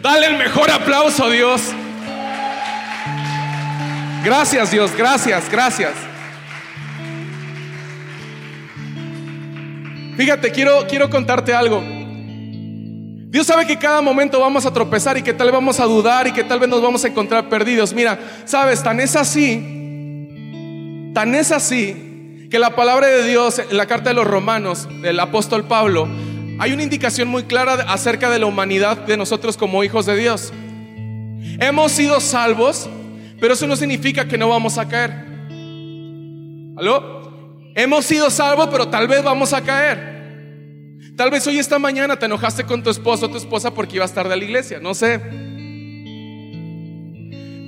Dale 0.00 0.28
el 0.28 0.38
mejor 0.38 0.70
aplauso 0.70 1.28
Dios. 1.28 1.60
Gracias 4.24 4.70
Dios, 4.70 4.96
gracias, 4.96 5.50
gracias. 5.50 5.92
Fíjate, 10.16 10.50
quiero, 10.50 10.86
quiero 10.88 11.10
contarte 11.10 11.52
algo. 11.52 11.82
Dios 13.30 13.46
sabe 13.46 13.66
que 13.66 13.76
cada 13.76 14.00
momento 14.00 14.40
vamos 14.40 14.64
a 14.64 14.72
tropezar 14.72 15.18
y 15.18 15.22
que 15.22 15.34
tal 15.34 15.48
vez 15.48 15.54
vamos 15.54 15.78
a 15.80 15.84
dudar 15.84 16.26
y 16.26 16.32
que 16.32 16.44
tal 16.44 16.60
vez 16.60 16.70
nos 16.70 16.80
vamos 16.80 17.04
a 17.04 17.08
encontrar 17.08 17.50
perdidos. 17.50 17.92
Mira, 17.92 18.18
sabes, 18.46 18.82
tan 18.82 19.00
es 19.00 19.14
así, 19.16 19.52
tan 21.12 21.34
es 21.34 21.52
así 21.52 22.07
que 22.50 22.58
la 22.58 22.74
palabra 22.74 23.08
de 23.08 23.24
Dios, 23.24 23.58
en 23.58 23.76
la 23.76 23.86
carta 23.86 24.10
de 24.10 24.14
los 24.14 24.26
romanos 24.26 24.88
del 25.02 25.20
apóstol 25.20 25.64
Pablo, 25.64 26.08
hay 26.58 26.72
una 26.72 26.82
indicación 26.82 27.28
muy 27.28 27.44
clara 27.44 27.74
acerca 27.88 28.30
de 28.30 28.38
la 28.38 28.46
humanidad 28.46 28.98
de 28.98 29.16
nosotros 29.16 29.56
como 29.56 29.84
hijos 29.84 30.06
de 30.06 30.16
Dios. 30.16 30.52
Hemos 31.60 31.92
sido 31.92 32.20
salvos, 32.20 32.88
pero 33.40 33.54
eso 33.54 33.66
no 33.66 33.76
significa 33.76 34.26
que 34.26 34.38
no 34.38 34.48
vamos 34.48 34.78
a 34.78 34.88
caer. 34.88 35.10
¿Aló? 36.76 37.18
Hemos 37.74 38.06
sido 38.06 38.30
salvos, 38.30 38.68
pero 38.72 38.88
tal 38.88 39.06
vez 39.06 39.22
vamos 39.22 39.52
a 39.52 39.60
caer. 39.60 40.18
Tal 41.16 41.30
vez 41.30 41.46
hoy 41.46 41.58
esta 41.58 41.78
mañana 41.78 42.16
te 42.16 42.26
enojaste 42.26 42.64
con 42.64 42.82
tu 42.82 42.90
esposo 42.90 43.26
o 43.26 43.30
tu 43.30 43.36
esposa 43.36 43.72
porque 43.72 43.96
ibas 43.96 44.12
tarde 44.12 44.32
a 44.32 44.36
la 44.36 44.44
iglesia, 44.44 44.78
no 44.80 44.94
sé. 44.94 45.20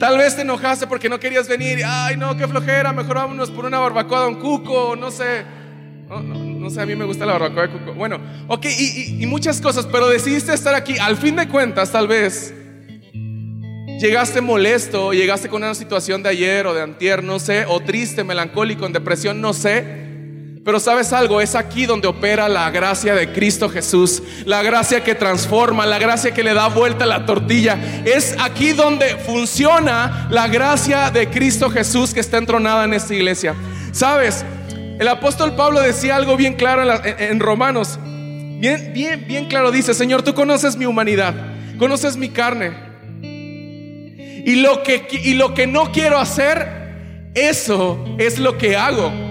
Tal 0.00 0.16
vez 0.16 0.34
te 0.34 0.40
enojaste 0.40 0.86
porque 0.86 1.10
no 1.10 1.20
querías 1.20 1.46
venir. 1.46 1.82
Ay, 1.84 2.16
no, 2.16 2.34
qué 2.34 2.48
flojera. 2.48 2.90
Mejor 2.90 3.16
vámonos 3.16 3.50
por 3.50 3.66
una 3.66 3.78
barbacoa 3.78 4.22
de 4.22 4.28
un 4.28 4.36
cuco. 4.36 4.96
No 4.96 5.10
sé. 5.10 5.44
No, 6.08 6.70
sé, 6.70 6.80
a 6.80 6.86
mí 6.86 6.96
me 6.96 7.04
gusta 7.04 7.26
la 7.26 7.34
barbacoa 7.34 7.66
de 7.66 7.78
cuco. 7.78 7.92
Bueno, 7.92 8.18
ok, 8.48 8.64
y, 8.64 9.22
y 9.22 9.26
muchas 9.26 9.60
cosas, 9.60 9.86
pero 9.86 10.08
decidiste 10.08 10.54
estar 10.54 10.74
aquí. 10.74 10.96
Al 10.98 11.18
fin 11.18 11.36
de 11.36 11.46
cuentas, 11.48 11.92
tal 11.92 12.08
vez 12.08 12.54
llegaste 14.00 14.40
molesto, 14.40 15.12
llegaste 15.12 15.50
con 15.50 15.62
una 15.62 15.74
situación 15.74 16.22
de 16.22 16.30
ayer 16.30 16.66
o 16.66 16.72
de 16.72 16.80
antier, 16.80 17.22
no 17.22 17.38
sé, 17.38 17.66
o 17.68 17.80
triste, 17.80 18.24
melancólico, 18.24 18.86
en 18.86 18.94
depresión, 18.94 19.42
no 19.42 19.52
sé. 19.52 20.09
Pero 20.70 20.78
sabes 20.78 21.12
algo, 21.12 21.40
es 21.40 21.56
aquí 21.56 21.84
donde 21.84 22.06
opera 22.06 22.48
la 22.48 22.70
gracia 22.70 23.12
de 23.16 23.32
Cristo 23.32 23.68
Jesús, 23.68 24.22
la 24.44 24.62
gracia 24.62 25.02
que 25.02 25.16
transforma, 25.16 25.84
la 25.84 25.98
gracia 25.98 26.30
que 26.30 26.44
le 26.44 26.54
da 26.54 26.68
vuelta 26.68 27.02
a 27.02 27.08
la 27.08 27.26
tortilla. 27.26 27.76
Es 28.04 28.36
aquí 28.38 28.70
donde 28.70 29.16
funciona 29.16 30.28
la 30.30 30.46
gracia 30.46 31.10
de 31.10 31.28
Cristo 31.28 31.70
Jesús 31.70 32.14
que 32.14 32.20
está 32.20 32.38
entronada 32.38 32.84
en 32.84 32.94
esta 32.94 33.12
iglesia. 33.12 33.56
Sabes, 33.90 34.44
el 35.00 35.08
apóstol 35.08 35.56
Pablo 35.56 35.80
decía 35.80 36.14
algo 36.14 36.36
bien 36.36 36.54
claro 36.54 36.84
en, 37.04 37.40
Romanos. 37.40 37.98
Bien, 38.60 38.92
bien, 38.94 39.24
bien 39.26 39.46
claro 39.46 39.72
dice, 39.72 39.92
Señor, 39.92 40.22
tú 40.22 40.34
conoces 40.34 40.76
mi 40.76 40.84
humanidad, 40.84 41.34
conoces 41.80 42.16
mi 42.16 42.28
carne. 42.28 42.70
Y 43.22 44.54
lo 44.54 44.84
que, 44.84 45.04
y 45.24 45.34
lo 45.34 45.52
que 45.52 45.66
no 45.66 45.90
quiero 45.90 46.20
hacer, 46.20 47.32
eso 47.34 48.04
es 48.18 48.38
lo 48.38 48.56
que 48.56 48.76
hago. 48.76 49.29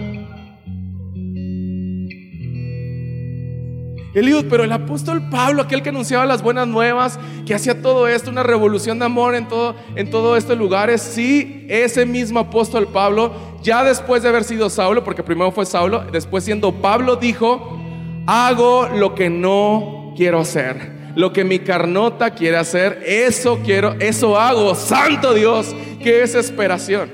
Pero 4.50 4.64
el 4.64 4.72
apóstol 4.72 5.30
Pablo, 5.30 5.62
aquel 5.62 5.82
que 5.82 5.90
anunciaba 5.90 6.26
las 6.26 6.42
buenas 6.42 6.68
nuevas, 6.68 7.20
que 7.46 7.54
hacía 7.54 7.82
todo 7.82 8.08
esto, 8.08 8.30
una 8.30 8.44
revolución 8.44 9.00
de 9.00 9.06
amor 9.06 9.36
en 9.36 9.48
todo, 9.48 9.76
en 9.96 10.10
todos 10.10 10.38
estos 10.38 10.58
lugares, 10.58 11.02
sí, 11.02 11.66
ese 11.70 12.06
mismo 12.06 12.40
apóstol 12.40 12.88
Pablo, 12.88 13.34
ya 13.62 13.84
después 13.84 14.24
de 14.24 14.30
haber 14.30 14.44
sido 14.44 14.70
Saulo, 14.70 15.04
porque 15.04 15.24
primero 15.24 15.52
fue 15.52 15.66
Saulo, 15.66 16.06
después 16.12 16.44
siendo 16.44 16.74
Pablo, 16.74 17.16
dijo, 17.16 17.80
Hago 18.32 18.88
lo 18.90 19.16
que 19.16 19.28
no 19.28 20.14
quiero 20.16 20.40
hacer. 20.40 21.00
Lo 21.16 21.34
que 21.34 21.44
mi 21.44 21.58
carnota 21.58 22.36
quiere 22.36 22.58
hacer, 22.58 23.02
eso 23.04 23.60
quiero, 23.66 23.96
eso 24.00 24.40
hago. 24.40 24.76
Santo 24.76 25.34
Dios, 25.34 25.76
qué 26.04 26.18
desesperación. 26.18 27.10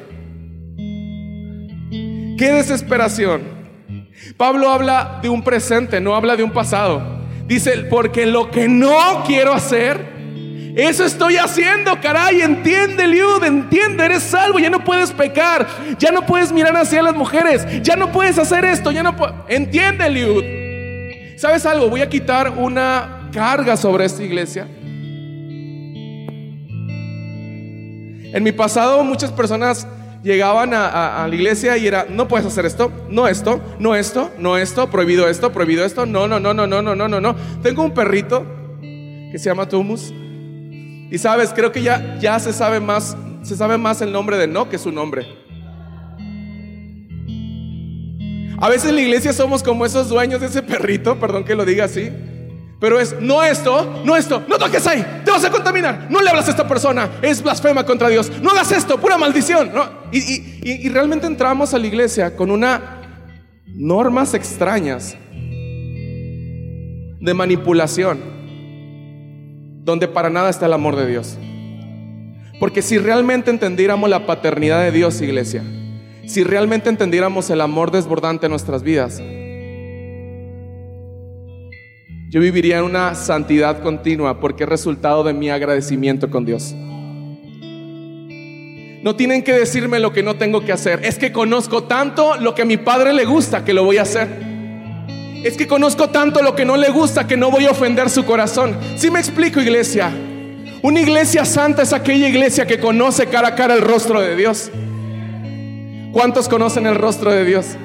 Qué 2.37 2.51
desesperación. 2.51 3.54
Pablo 4.37 4.69
habla 4.69 5.19
de 5.21 5.29
un 5.29 5.41
presente, 5.43 6.01
no 6.01 6.15
habla 6.15 6.35
de 6.35 6.43
un 6.43 6.51
pasado. 6.51 7.01
Dice, 7.47 7.71
porque 7.89 8.25
lo 8.25 8.51
que 8.51 8.67
no 8.67 9.23
quiero 9.25 9.53
hacer, 9.53 10.13
eso 10.75 11.05
estoy 11.05 11.37
haciendo, 11.37 12.01
caray, 12.01 12.41
entiende, 12.41 13.07
Liud, 13.07 13.43
entiende, 13.43 14.03
eres 14.03 14.23
salvo, 14.23 14.59
ya 14.59 14.69
no 14.69 14.83
puedes 14.83 15.11
pecar, 15.11 15.65
ya 15.97 16.11
no 16.11 16.25
puedes 16.25 16.51
mirar 16.51 16.75
hacia 16.75 17.01
las 17.01 17.15
mujeres, 17.15 17.65
ya 17.81 17.95
no 17.95 18.11
puedes 18.11 18.37
hacer 18.37 18.65
esto, 18.65 18.91
ya 18.91 19.03
no 19.03 19.15
puedes, 19.15 19.35
entiende, 19.47 20.09
Liud. 20.09 20.43
¿Sabes 21.37 21.65
algo? 21.65 21.89
Voy 21.89 22.01
a 22.01 22.09
quitar 22.09 22.49
una 22.49 23.29
carga 23.31 23.77
sobre 23.77 24.03
esta 24.05 24.23
iglesia. 24.23 24.67
En 28.33 28.43
mi 28.43 28.51
pasado 28.51 29.01
muchas 29.05 29.31
personas 29.31 29.87
llegaban 30.25 30.73
a, 30.73 31.27
la 31.27 31.35
iglesia 31.35 31.77
y 31.77 31.87
era, 31.87 32.07
no 32.09 32.27
puedes 32.27 32.47
hacer 32.47 32.65
esto, 32.65 32.91
no 33.09 33.27
esto, 33.27 33.61
no 33.79 33.95
esto, 33.95 34.31
no 34.39 34.57
esto, 34.57 34.89
prohibido 34.89 35.29
esto, 35.29 35.51
prohibido 35.51 35.85
esto, 35.85 36.05
no, 36.05 36.27
no, 36.27 36.39
no, 36.39 36.53
no, 36.53 36.65
no, 36.65 36.81
no, 36.81 36.95
no, 36.95 37.07
no, 37.07 37.21
no. 37.21 37.35
Tengo 37.61 37.83
un 37.83 37.93
perrito 37.93 38.43
que 38.81 39.37
se 39.37 39.49
llama 39.49 39.69
Tumus 39.69 40.11
y 41.11 41.17
sabes, 41.19 41.53
creo 41.53 41.71
que 41.71 41.83
ya, 41.83 42.17
ya 42.19 42.39
se 42.39 42.53
sabe 42.53 42.79
más, 42.79 43.15
se 43.43 43.55
sabe 43.55 43.77
más 43.77 44.01
el 44.01 44.11
nombre 44.11 44.37
de 44.37 44.47
no 44.47 44.67
que 44.67 44.79
su 44.79 44.91
nombre. 44.91 45.27
A 48.57 48.69
veces 48.69 48.89
en 48.89 48.95
la 48.95 49.01
iglesia 49.01 49.31
somos 49.31 49.61
como 49.61 49.85
esos 49.85 50.09
dueños 50.09 50.41
de 50.41 50.47
ese 50.47 50.63
perrito, 50.63 51.19
perdón 51.19 51.43
que 51.43 51.53
lo 51.53 51.65
diga 51.65 51.85
así. 51.85 52.11
Pero 52.85 52.99
es, 52.99 53.19
no 53.19 53.43
esto, 53.43 54.03
no 54.05 54.15
esto, 54.15 54.43
no 54.47 54.59
toques 54.59 54.85
ahí, 54.85 55.03
te 55.25 55.31
vas 55.31 55.43
a 55.43 55.49
contaminar, 55.49 56.05
no 56.07 56.21
le 56.21 56.29
hablas 56.29 56.47
a 56.47 56.51
esta 56.51 56.67
persona, 56.67 57.09
es 57.19 57.41
blasfema 57.41 57.83
contra 57.83 58.09
Dios, 58.09 58.31
no 58.43 58.51
hagas 58.51 58.71
esto, 58.71 58.99
pura 58.99 59.17
maldición. 59.17 59.71
Y, 60.11 60.43
y 60.63 60.87
realmente 60.89 61.25
entramos 61.25 61.73
a 61.73 61.79
la 61.79 61.87
iglesia 61.87 62.35
con 62.35 62.51
una 62.51 63.01
normas 63.65 64.35
extrañas 64.35 65.17
de 67.19 67.33
manipulación 67.33 68.21
donde 69.83 70.07
para 70.07 70.29
nada 70.29 70.51
está 70.51 70.67
el 70.67 70.73
amor 70.73 70.95
de 70.95 71.07
Dios. 71.07 71.39
Porque 72.59 72.83
si 72.83 72.99
realmente 72.99 73.49
entendiéramos 73.49 74.11
la 74.11 74.27
paternidad 74.27 74.83
de 74.83 74.91
Dios, 74.91 75.19
iglesia, 75.21 75.63
si 76.27 76.43
realmente 76.43 76.89
entendiéramos 76.89 77.49
el 77.49 77.61
amor 77.61 77.89
desbordante 77.89 78.45
en 78.45 78.51
nuestras 78.51 78.83
vidas, 78.83 79.19
yo 82.35 82.41
viviría 82.41 82.79
en 82.79 82.83
una 82.83 83.15
santidad 83.15 83.81
continua 83.81 84.41
porque 84.41 84.65
es 84.65 84.69
resultado 84.69 85.23
de 85.23 85.31
mi 85.31 85.49
agradecimiento 85.49 86.29
con 86.29 86.43
Dios. 86.43 86.75
No 89.01 89.15
tienen 89.15 89.41
que 89.41 89.53
decirme 89.53 90.01
lo 90.01 90.11
que 90.11 90.21
no 90.21 90.35
tengo 90.35 90.65
que 90.65 90.73
hacer. 90.73 90.99
Es 91.05 91.17
que 91.17 91.31
conozco 91.31 91.83
tanto 91.85 92.35
lo 92.35 92.53
que 92.53 92.63
a 92.63 92.65
mi 92.65 92.75
padre 92.75 93.13
le 93.13 93.23
gusta 93.23 93.63
que 93.63 93.73
lo 93.73 93.85
voy 93.85 93.99
a 93.99 94.01
hacer. 94.01 94.27
Es 95.45 95.55
que 95.55 95.65
conozco 95.65 96.09
tanto 96.09 96.41
lo 96.41 96.57
que 96.57 96.65
no 96.65 96.75
le 96.75 96.89
gusta 96.89 97.25
que 97.25 97.37
no 97.37 97.49
voy 97.49 97.67
a 97.67 97.71
ofender 97.71 98.09
su 98.09 98.25
corazón. 98.25 98.75
Si 98.97 99.09
me 99.09 99.19
explico, 99.19 99.61
iglesia. 99.61 100.11
Una 100.81 100.99
iglesia 100.99 101.45
santa 101.45 101.83
es 101.83 101.93
aquella 101.93 102.27
iglesia 102.27 102.67
que 102.67 102.81
conoce 102.81 103.27
cara 103.27 103.47
a 103.47 103.55
cara 103.55 103.75
el 103.75 103.81
rostro 103.81 104.19
de 104.19 104.35
Dios. 104.35 104.71
¿Cuántos 106.11 106.49
conocen 106.49 106.85
el 106.85 106.95
rostro 106.95 107.31
de 107.31 107.45
Dios? 107.45 107.77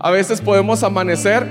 A 0.00 0.10
veces 0.10 0.40
podemos 0.40 0.82
amanecer 0.82 1.46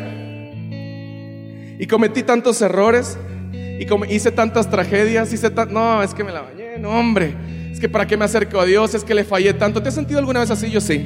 y 1.80 1.86
cometí 1.88 2.24
tantos 2.24 2.62
errores 2.62 3.18
y 3.54 3.86
hice 4.14 4.32
tantas 4.32 4.70
tragedias, 4.70 5.32
hice 5.34 5.52
no, 5.70 6.02
es 6.02 6.14
que 6.14 6.24
me 6.24 6.32
la 6.32 6.42
bañé, 6.42 6.78
no, 6.80 6.90
hombre, 6.92 7.36
es 7.72 7.80
que 7.80 7.90
para 7.90 8.08
qué 8.08 8.18
me 8.18 8.26
acerco 8.26 8.60
a 8.60 8.66
Dios, 8.66 8.96
es 8.96 9.04
que 9.04 9.14
le 9.14 9.24
fallé 9.24 9.54
tanto. 9.54 9.84
¿Te 9.84 9.90
has 9.90 9.96
sentido 9.96 10.20
alguna 10.20 10.40
vez 10.40 10.50
así? 10.50 10.72
Yo 10.72 10.82
sí. 10.82 11.06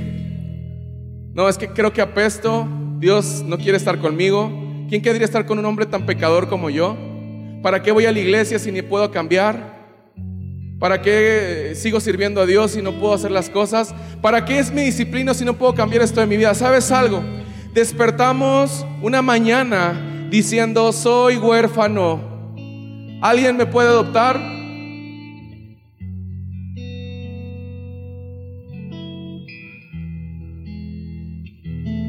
No, 1.34 1.50
es 1.50 1.58
que 1.58 1.68
creo 1.68 1.92
que 1.92 2.02
apesto, 2.02 2.68
Dios 3.00 3.44
no 3.46 3.58
quiere 3.58 3.78
estar 3.78 4.00
conmigo. 4.00 4.50
¿Quién 4.88 5.02
querría 5.02 5.26
estar 5.26 5.46
con 5.46 5.60
un 5.60 5.66
hombre 5.66 5.86
tan 5.86 6.06
pecador 6.06 6.48
como 6.48 6.70
yo? 6.70 6.96
¿Para 7.62 7.82
qué 7.82 7.92
voy 7.92 8.06
a 8.06 8.12
la 8.12 8.20
iglesia 8.20 8.60
si 8.60 8.72
ni 8.72 8.82
puedo 8.82 9.10
cambiar? 9.12 9.81
¿Para 10.82 11.00
qué 11.04 11.74
sigo 11.76 12.00
sirviendo 12.00 12.42
a 12.42 12.48
Dios 12.48 12.72
si 12.72 12.82
no 12.82 12.92
puedo 12.94 13.14
hacer 13.14 13.30
las 13.30 13.52
cosas? 13.52 13.94
¿Para 14.20 14.46
qué 14.46 14.58
es 14.58 14.74
mi 14.74 14.82
disciplina 14.82 15.36
si 15.36 15.46
no 15.46 15.56
puedo 15.56 15.76
cambiar 15.76 16.02
esto 16.02 16.22
de 16.22 16.26
mi 16.26 16.38
vida? 16.38 16.56
¿Sabes 16.56 16.92
algo? 16.92 17.22
Despertamos 17.72 18.84
una 19.00 19.22
mañana 19.22 20.28
diciendo, 20.32 20.92
soy 20.92 21.38
huérfano. 21.38 22.20
¿Alguien 23.22 23.58
me 23.58 23.68
puede 23.68 23.90
adoptar? 23.90 24.38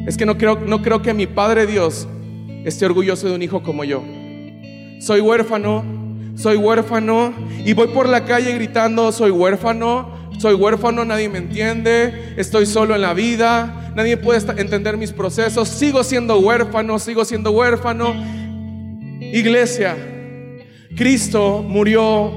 Es 0.06 0.16
que 0.16 0.24
no 0.24 0.38
creo, 0.38 0.60
no 0.60 0.80
creo 0.80 1.02
que 1.02 1.12
mi 1.12 1.26
Padre 1.26 1.66
Dios 1.66 2.08
esté 2.64 2.86
orgulloso 2.86 3.28
de 3.28 3.34
un 3.34 3.42
hijo 3.42 3.62
como 3.62 3.84
yo. 3.84 4.02
Soy 4.98 5.20
huérfano, 5.20 5.84
soy 6.42 6.56
huérfano 6.56 7.32
y 7.64 7.72
voy 7.72 7.86
por 7.88 8.08
la 8.08 8.24
calle 8.24 8.52
gritando, 8.54 9.12
soy 9.12 9.30
huérfano, 9.30 10.10
soy 10.38 10.54
huérfano, 10.54 11.04
nadie 11.04 11.28
me 11.28 11.38
entiende, 11.38 12.34
estoy 12.36 12.66
solo 12.66 12.96
en 12.96 13.02
la 13.02 13.14
vida, 13.14 13.92
nadie 13.94 14.16
puede 14.16 14.40
entender 14.60 14.96
mis 14.96 15.12
procesos, 15.12 15.68
sigo 15.68 16.02
siendo 16.02 16.40
huérfano, 16.40 16.98
sigo 16.98 17.24
siendo 17.24 17.52
huérfano. 17.52 18.12
Iglesia, 19.20 19.96
Cristo 20.96 21.64
murió 21.64 22.32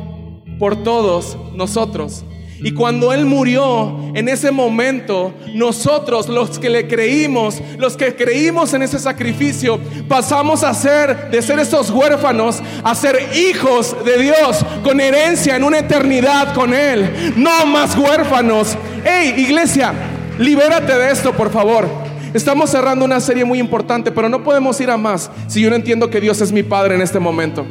por 0.60 0.84
todos 0.84 1.36
nosotros. 1.56 2.24
Y 2.60 2.72
cuando 2.72 3.12
Él 3.12 3.26
murió, 3.26 4.12
en 4.14 4.30
ese 4.30 4.50
momento, 4.52 5.34
nosotros 5.54 6.30
los 6.30 6.58
que 6.58 6.70
le 6.70 6.88
creímos, 6.88 7.62
los 7.78 7.98
que 7.98 8.16
creímos 8.16 8.74
en 8.74 8.84
ese 8.84 8.98
sacrificio, 8.98 9.80
pasamos 10.08 10.64
a 10.64 10.74
ser, 10.74 11.30
de 11.30 11.42
ser 11.42 11.60
esos 11.60 11.90
huérfanos, 11.90 12.62
a 12.84 12.96
ser 12.96 13.18
hijos 13.36 13.96
de 14.06 14.18
Dios, 14.20 14.66
con 14.84 15.02
herencia 15.02 15.56
en 15.56 15.64
una 15.64 15.80
eternidad 15.80 16.54
con 16.54 16.74
Él. 16.74 17.34
No 17.36 17.66
más 17.66 17.98
huérfanos. 17.98 18.78
Hey, 19.04 19.36
iglesia, 19.38 19.94
libérate 20.40 20.98
de 20.98 21.12
esto, 21.12 21.34
por 21.34 21.52
favor. 21.52 21.88
Estamos 22.34 22.70
cerrando 22.70 23.06
una 23.06 23.20
serie 23.20 23.46
muy 23.46 23.60
importante, 23.60 24.12
pero 24.12 24.28
no 24.28 24.44
podemos 24.44 24.80
ir 24.82 24.90
a 24.90 24.98
más 24.98 25.30
si 25.48 25.62
yo 25.62 25.70
no 25.70 25.76
entiendo 25.76 26.10
que 26.10 26.20
Dios 26.20 26.42
es 26.42 26.52
mi 26.52 26.64
Padre 26.64 26.96
en 26.96 27.02
este 27.02 27.20
momento. 27.20 27.66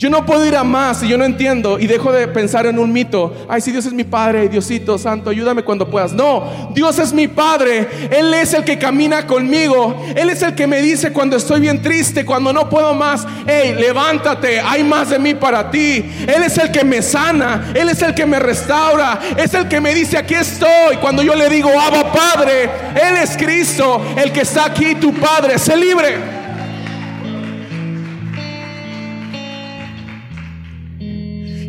Yo 0.00 0.08
no 0.08 0.24
puedo 0.24 0.46
ir 0.46 0.56
a 0.56 0.64
más 0.64 1.00
si 1.00 1.08
yo 1.08 1.18
no 1.18 1.26
entiendo 1.26 1.78
y 1.78 1.86
dejo 1.86 2.10
de 2.10 2.26
pensar 2.26 2.64
en 2.64 2.78
un 2.78 2.90
mito. 2.90 3.34
Ay, 3.50 3.60
si 3.60 3.70
Dios 3.70 3.84
es 3.84 3.92
mi 3.92 4.02
Padre, 4.02 4.48
Diosito 4.48 4.96
Santo, 4.96 5.28
ayúdame 5.28 5.62
cuando 5.62 5.90
puedas. 5.90 6.14
No, 6.14 6.70
Dios 6.72 6.98
es 6.98 7.12
mi 7.12 7.28
Padre. 7.28 7.86
Él 8.10 8.32
es 8.32 8.54
el 8.54 8.64
que 8.64 8.78
camina 8.78 9.26
conmigo. 9.26 10.02
Él 10.16 10.30
es 10.30 10.40
el 10.40 10.54
que 10.54 10.66
me 10.66 10.80
dice 10.80 11.12
cuando 11.12 11.36
estoy 11.36 11.60
bien 11.60 11.82
triste, 11.82 12.24
cuando 12.24 12.50
no 12.50 12.70
puedo 12.70 12.94
más. 12.94 13.26
Hey, 13.46 13.76
levántate, 13.78 14.58
hay 14.58 14.82
más 14.84 15.10
de 15.10 15.18
mí 15.18 15.34
para 15.34 15.70
ti. 15.70 16.02
Él 16.26 16.44
es 16.46 16.56
el 16.56 16.70
que 16.70 16.82
me 16.82 17.02
sana. 17.02 17.70
Él 17.74 17.90
es 17.90 18.00
el 18.00 18.14
que 18.14 18.24
me 18.24 18.38
restaura. 18.38 19.20
Es 19.36 19.52
el 19.52 19.68
que 19.68 19.82
me 19.82 19.94
dice, 19.94 20.16
aquí 20.16 20.32
estoy. 20.32 20.96
Cuando 21.02 21.22
yo 21.22 21.34
le 21.34 21.50
digo, 21.50 21.78
Abba 21.78 22.10
Padre, 22.10 22.70
Él 22.94 23.18
es 23.22 23.36
Cristo, 23.36 24.00
el 24.16 24.32
que 24.32 24.40
está 24.40 24.64
aquí, 24.64 24.94
tu 24.94 25.12
Padre. 25.12 25.58
Sé 25.58 25.76
libre. 25.76 26.39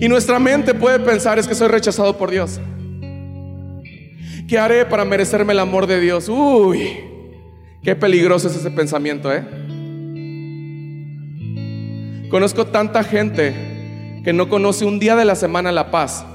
Y 0.02 0.10
nuestra 0.10 0.40
mente 0.40 0.74
puede 0.74 1.00
pensar 1.00 1.38
es 1.38 1.48
que 1.48 1.54
soy 1.54 1.68
rechazado 1.68 2.18
por 2.18 2.32
Dios. 2.32 2.60
¿Qué 4.48 4.58
haré 4.58 4.84
para 4.84 5.06
merecerme 5.06 5.54
el 5.54 5.60
amor 5.60 5.86
de 5.86 6.00
Dios? 6.00 6.28
Uy, 6.28 6.90
qué 7.84 7.96
peligroso 7.96 8.48
es 8.48 8.56
ese 8.56 8.72
pensamiento, 8.72 9.32
¿eh? 9.32 9.46
Conozco 12.32 12.66
tanta 12.66 13.04
gente 13.04 13.54
que 14.24 14.34
no 14.34 14.50
conoce 14.50 14.86
un 14.86 14.98
día 14.98 15.16
de 15.16 15.24
la 15.24 15.36
semana 15.36 15.72
la 15.72 15.92
paz, 15.92 16.26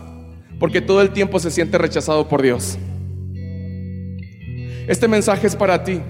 porque 0.61 0.81
todo 0.81 1.03
el 1.03 1.11
tiempo 1.11 1.41
se 1.41 1.51
siente 1.51 1.77
rechazado 1.77 2.29
por 2.29 2.43
Dios. 2.43 2.79
Este 4.87 5.09
mensaje 5.09 5.49
es 5.49 5.57
para 5.57 5.83
ti. 5.83 6.01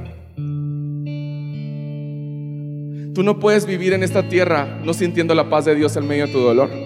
Tú 3.15 3.23
no 3.23 3.41
puedes 3.41 3.65
vivir 3.65 3.95
en 3.95 4.03
esta 4.03 4.29
tierra 4.29 4.79
no 4.85 4.93
sintiendo 4.93 5.35
la 5.35 5.49
paz 5.49 5.65
de 5.65 5.75
Dios 5.75 5.97
en 5.97 6.07
medio 6.07 6.27
de 6.27 6.33
tu 6.35 6.41
dolor. 6.41 6.86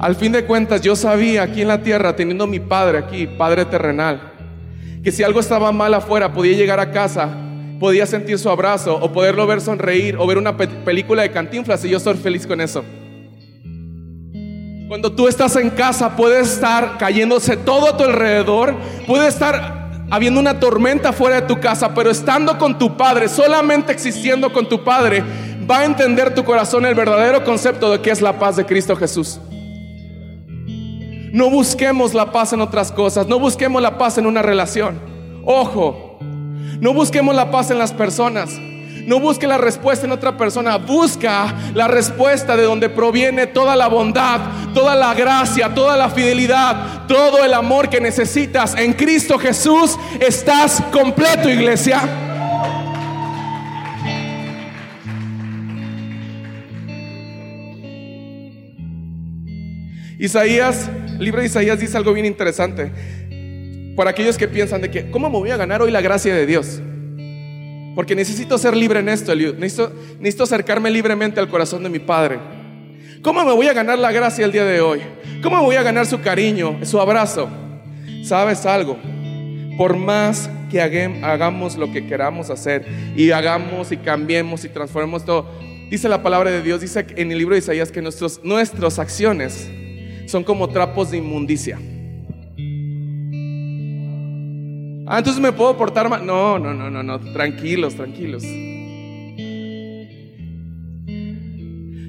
Al 0.00 0.16
fin 0.16 0.32
de 0.32 0.46
cuentas, 0.46 0.80
yo 0.80 0.96
sabía 0.96 1.42
aquí 1.42 1.60
en 1.60 1.68
la 1.68 1.82
tierra, 1.82 2.16
teniendo 2.16 2.46
mi 2.46 2.58
padre 2.58 2.96
aquí, 2.96 3.26
padre 3.26 3.66
terrenal, 3.66 4.32
que 5.04 5.12
si 5.12 5.22
algo 5.22 5.40
estaba 5.40 5.72
mal 5.72 5.92
afuera, 5.92 6.32
podía 6.32 6.56
llegar 6.56 6.80
a 6.80 6.90
casa, 6.90 7.28
podía 7.78 8.06
sentir 8.06 8.38
su 8.38 8.48
abrazo 8.48 8.96
o 8.96 9.12
poderlo 9.12 9.46
ver 9.46 9.60
sonreír 9.60 10.16
o 10.18 10.26
ver 10.26 10.38
una 10.38 10.56
película 10.56 11.20
de 11.20 11.30
cantinflas 11.30 11.84
y 11.84 11.90
yo 11.90 11.98
estoy 11.98 12.14
feliz 12.14 12.46
con 12.46 12.62
eso. 12.62 12.82
Cuando 14.88 15.12
tú 15.12 15.28
estás 15.28 15.54
en 15.56 15.68
casa 15.68 16.16
puede 16.16 16.40
estar 16.40 16.96
cayéndose 16.96 17.58
todo 17.58 17.90
a 17.90 17.96
tu 17.98 18.04
alrededor, 18.04 18.74
puede 19.06 19.28
estar 19.28 19.90
habiendo 20.10 20.40
una 20.40 20.58
tormenta 20.58 21.12
fuera 21.12 21.42
de 21.42 21.46
tu 21.46 21.60
casa, 21.60 21.92
pero 21.94 22.10
estando 22.10 22.56
con 22.56 22.78
tu 22.78 22.96
Padre, 22.96 23.28
solamente 23.28 23.92
existiendo 23.92 24.50
con 24.50 24.66
tu 24.66 24.82
Padre, 24.82 25.22
va 25.70 25.80
a 25.80 25.84
entender 25.84 26.34
tu 26.34 26.42
corazón 26.42 26.86
el 26.86 26.94
verdadero 26.94 27.44
concepto 27.44 27.92
de 27.92 28.00
qué 28.00 28.10
es 28.10 28.22
la 28.22 28.38
paz 28.38 28.56
de 28.56 28.64
Cristo 28.64 28.96
Jesús. 28.96 29.38
No 31.32 31.48
busquemos 31.50 32.14
la 32.14 32.32
paz 32.32 32.52
en 32.52 32.60
otras 32.60 32.90
cosas, 32.90 33.26
no 33.26 33.38
busquemos 33.38 33.80
la 33.80 33.98
paz 33.98 34.18
en 34.18 34.26
una 34.26 34.42
relación. 34.42 35.00
Ojo, 35.44 36.18
no 36.80 36.92
busquemos 36.92 37.34
la 37.34 37.50
paz 37.50 37.70
en 37.70 37.78
las 37.78 37.92
personas. 37.92 38.58
No 39.06 39.18
busque 39.18 39.46
la 39.46 39.58
respuesta 39.58 40.06
en 40.06 40.12
otra 40.12 40.36
persona, 40.36 40.76
busca 40.76 41.54
la 41.74 41.88
respuesta 41.88 42.56
de 42.56 42.64
donde 42.64 42.88
proviene 42.88 43.46
toda 43.46 43.74
la 43.74 43.88
bondad, 43.88 44.40
toda 44.74 44.94
la 44.94 45.14
gracia, 45.14 45.74
toda 45.74 45.96
la 45.96 46.10
fidelidad, 46.10 47.06
todo 47.08 47.44
el 47.44 47.54
amor 47.54 47.88
que 47.88 48.00
necesitas. 48.00 48.76
En 48.76 48.92
Cristo 48.92 49.38
Jesús 49.38 49.98
estás 50.20 50.82
completo, 50.92 51.48
iglesia. 51.48 52.29
Isaías, 60.20 60.90
el 61.18 61.24
libro 61.24 61.40
de 61.40 61.46
Isaías 61.46 61.80
dice 61.80 61.96
algo 61.96 62.12
bien 62.12 62.26
interesante. 62.26 62.92
Para 63.96 64.10
aquellos 64.10 64.36
que 64.36 64.46
piensan 64.46 64.82
de 64.82 64.90
que, 64.90 65.10
¿cómo 65.10 65.30
me 65.30 65.38
voy 65.38 65.48
a 65.48 65.56
ganar 65.56 65.80
hoy 65.80 65.90
la 65.90 66.02
gracia 66.02 66.34
de 66.34 66.44
Dios? 66.44 66.82
Porque 67.94 68.14
necesito 68.14 68.58
ser 68.58 68.76
libre 68.76 69.00
en 69.00 69.08
esto. 69.08 69.34
Necesito, 69.34 69.90
necesito 70.18 70.44
acercarme 70.44 70.90
libremente 70.90 71.40
al 71.40 71.48
corazón 71.48 71.82
de 71.84 71.88
mi 71.88 72.00
Padre. 72.00 72.38
¿Cómo 73.22 73.42
me 73.46 73.52
voy 73.54 73.68
a 73.68 73.72
ganar 73.72 73.98
la 73.98 74.12
gracia 74.12 74.44
el 74.44 74.52
día 74.52 74.66
de 74.66 74.82
hoy? 74.82 75.00
¿Cómo 75.42 75.62
voy 75.62 75.76
a 75.76 75.82
ganar 75.82 76.04
su 76.04 76.20
cariño, 76.20 76.80
su 76.82 77.00
abrazo? 77.00 77.48
¿Sabes 78.22 78.66
algo? 78.66 78.98
Por 79.78 79.96
más 79.96 80.50
que 80.70 80.82
hagamos 80.82 81.78
lo 81.78 81.90
que 81.90 82.06
queramos 82.06 82.50
hacer 82.50 82.84
y 83.16 83.30
hagamos 83.30 83.90
y 83.90 83.96
cambiemos 83.96 84.66
y 84.66 84.68
transformemos 84.68 85.24
todo, 85.24 85.50
dice 85.88 86.10
la 86.10 86.22
palabra 86.22 86.50
de 86.50 86.60
Dios, 86.60 86.82
dice 86.82 87.06
en 87.16 87.32
el 87.32 87.38
libro 87.38 87.54
de 87.54 87.60
Isaías 87.60 87.90
que 87.90 88.02
nuestros, 88.02 88.44
nuestras 88.44 88.98
acciones 88.98 89.70
son 90.30 90.44
como 90.44 90.68
trapos 90.68 91.10
de 91.10 91.18
inmundicia. 91.18 91.78
Ah, 95.06 95.18
entonces 95.18 95.42
me 95.42 95.52
puedo 95.52 95.76
portar 95.76 96.08
mal. 96.08 96.24
No, 96.24 96.58
no, 96.58 96.72
no, 96.72 96.88
no, 96.88 97.02
no. 97.02 97.18
Tranquilos, 97.32 97.96
tranquilos. 97.96 98.44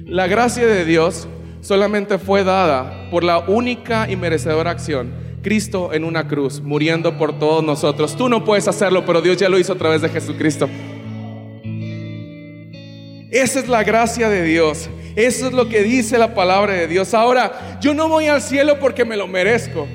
La 0.06 0.26
gracia 0.28 0.66
de 0.66 0.84
Dios 0.84 1.26
solamente 1.62 2.18
fue 2.18 2.44
dada 2.44 3.08
por 3.10 3.24
la 3.24 3.40
única 3.40 4.08
y 4.08 4.14
merecedora 4.14 4.70
acción. 4.70 5.12
Cristo 5.42 5.92
en 5.92 6.04
una 6.04 6.28
cruz, 6.28 6.60
muriendo 6.60 7.18
por 7.18 7.38
todos 7.38 7.64
nosotros. 7.64 8.16
Tú 8.16 8.28
no 8.28 8.44
puedes 8.44 8.68
hacerlo, 8.68 9.04
pero 9.04 9.20
Dios 9.20 9.36
ya 9.36 9.48
lo 9.48 9.58
hizo 9.58 9.72
a 9.72 9.76
través 9.76 10.00
de 10.02 10.08
Jesucristo. 10.08 10.68
Esa 13.32 13.58
es 13.58 13.68
la 13.68 13.82
gracia 13.82 14.28
de 14.28 14.44
Dios. 14.44 14.88
Eso 15.14 15.46
es 15.46 15.52
lo 15.52 15.68
que 15.68 15.82
dice 15.82 16.18
la 16.18 16.34
palabra 16.34 16.74
de 16.74 16.88
Dios. 16.88 17.12
Ahora, 17.14 17.78
yo 17.80 17.94
no 17.94 18.08
voy 18.08 18.26
al 18.26 18.40
cielo 18.40 18.78
porque 18.78 19.04
me 19.04 19.16
lo 19.16 19.26
merezco. 19.28 19.86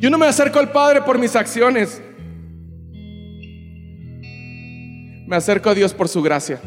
Yo 0.00 0.08
no 0.08 0.16
me 0.16 0.26
acerco 0.26 0.58
al 0.58 0.72
Padre 0.72 1.02
por 1.02 1.18
mis 1.18 1.36
acciones. 1.36 2.02
Me 5.26 5.36
acerco 5.36 5.68
a 5.68 5.74
Dios 5.74 5.92
por 5.92 6.08
su 6.08 6.22
gracia. 6.22 6.58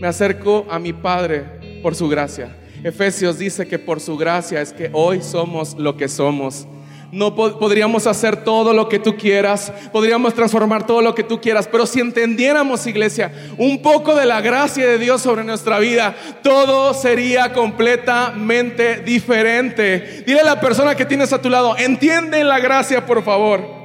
Me 0.00 0.06
acerco 0.06 0.66
a 0.70 0.78
mi 0.78 0.92
Padre 0.92 1.80
por 1.82 1.94
su 1.94 2.08
gracia. 2.08 2.56
Efesios 2.84 3.38
dice 3.38 3.66
que 3.66 3.78
por 3.78 4.00
su 4.00 4.16
gracia 4.16 4.60
es 4.60 4.72
que 4.72 4.90
hoy 4.92 5.22
somos 5.22 5.74
lo 5.78 5.96
que 5.96 6.08
somos. 6.08 6.66
No 7.12 7.34
podríamos 7.34 8.06
hacer 8.06 8.44
todo 8.44 8.72
lo 8.72 8.88
que 8.88 9.00
tú 9.00 9.16
quieras, 9.16 9.72
podríamos 9.92 10.32
transformar 10.32 10.86
todo 10.86 11.02
lo 11.02 11.14
que 11.14 11.24
tú 11.24 11.40
quieras, 11.40 11.66
pero 11.66 11.84
si 11.84 11.98
entendiéramos, 11.98 12.86
iglesia, 12.86 13.32
un 13.58 13.82
poco 13.82 14.14
de 14.14 14.26
la 14.26 14.40
gracia 14.40 14.86
de 14.86 14.98
Dios 14.98 15.20
sobre 15.20 15.42
nuestra 15.42 15.80
vida, 15.80 16.14
todo 16.42 16.94
sería 16.94 17.52
completamente 17.52 19.00
diferente. 19.00 20.22
Dile 20.24 20.40
a 20.40 20.44
la 20.44 20.60
persona 20.60 20.94
que 20.94 21.04
tienes 21.04 21.32
a 21.32 21.42
tu 21.42 21.50
lado, 21.50 21.76
entiende 21.76 22.44
la 22.44 22.60
gracia, 22.60 23.04
por 23.04 23.24
favor. 23.24 23.80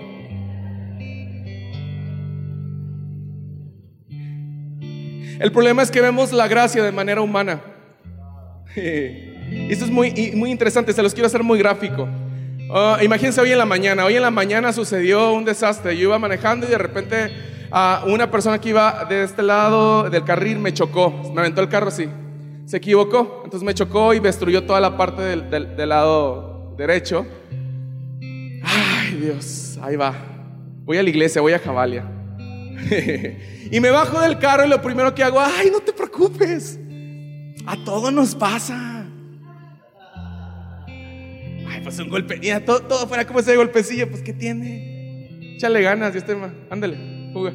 El 5.40 5.52
problema 5.52 5.82
es 5.82 5.92
que 5.92 6.00
vemos 6.00 6.32
la 6.32 6.48
gracia 6.48 6.84
de 6.84 6.92
manera 6.92 7.22
humana. 7.22 7.62
Esto 8.76 9.86
es 9.86 9.92
muy, 9.92 10.32
muy 10.36 10.52
interesante, 10.52 10.94
se 10.94 11.02
los 11.02 11.14
quiero 11.14 11.28
hacer 11.28 11.44
muy 11.44 11.58
gráfico. 11.60 12.08
Oh, 12.70 12.98
imagínense 13.02 13.40
hoy 13.42 13.52
en 13.52 13.58
la 13.58 13.66
mañana. 13.66 14.06
Hoy 14.06 14.16
en 14.16 14.22
la 14.24 14.32
mañana 14.32 14.74
sucedió 14.74 15.34
un 15.34 15.46
desastre. 15.46 15.96
Yo 15.96 16.10
iba 16.10 16.20
manejando 16.20 16.66
y 16.66 16.70
de 16.70 16.78
repente 16.78 17.32
a 17.72 18.04
una 18.08 18.32
persona 18.32 18.60
que 18.60 18.70
iba 18.70 19.06
de 19.06 19.24
este 19.24 19.44
lado 19.44 20.10
del 20.10 20.24
carril 20.24 20.58
me 20.60 20.74
chocó. 20.74 21.12
Me 21.34 21.42
aventó 21.42 21.62
el 21.62 21.70
carro 21.70 21.90
así. 21.90 22.10
Se 22.66 22.78
equivocó. 22.78 23.42
Entonces 23.44 23.66
me 23.66 23.74
chocó 23.74 24.14
y 24.14 24.20
destruyó 24.20 24.64
toda 24.64 24.80
la 24.80 24.98
parte 24.98 25.22
del, 25.22 25.90
lado 25.90 26.74
derecho. 26.78 27.26
Ay, 28.64 29.20
Dios. 29.22 29.78
Ahí 29.82 29.96
va. 29.96 30.16
Voy 30.86 30.98
a 30.98 31.04
la 31.04 31.10
iglesia, 31.10 31.42
voy 31.42 31.54
a 31.54 31.60
Javalia. 31.60 32.04
y 33.72 33.80
me 33.80 33.92
bajo 33.92 34.20
del 34.22 34.40
carro 34.40 34.66
y 34.66 34.70
lo 34.70 34.82
primero 34.82 35.14
que 35.14 35.24
hago, 35.24 35.40
ay, 35.40 35.70
no 35.72 35.80
te 35.80 35.94
preocupes. 35.94 36.80
A 37.68 37.76
todo 37.84 38.12
nos 38.12 38.36
pasa 38.36 38.95
pues 41.86 42.00
un 42.00 42.10
golpe. 42.10 42.40
Y 42.42 42.60
todo, 42.62 42.82
todo 42.82 43.08
fuera 43.08 43.26
como 43.26 43.40
ese 43.40 43.56
golpecillo, 43.56 44.10
pues 44.10 44.24
¿qué 44.24 44.34
tiene? 44.34 45.56
Échale 45.56 45.82
ganas, 45.84 46.12
Dios 46.12 46.26
te 46.26 46.36
ándale, 46.70 47.32
juga. 47.32 47.54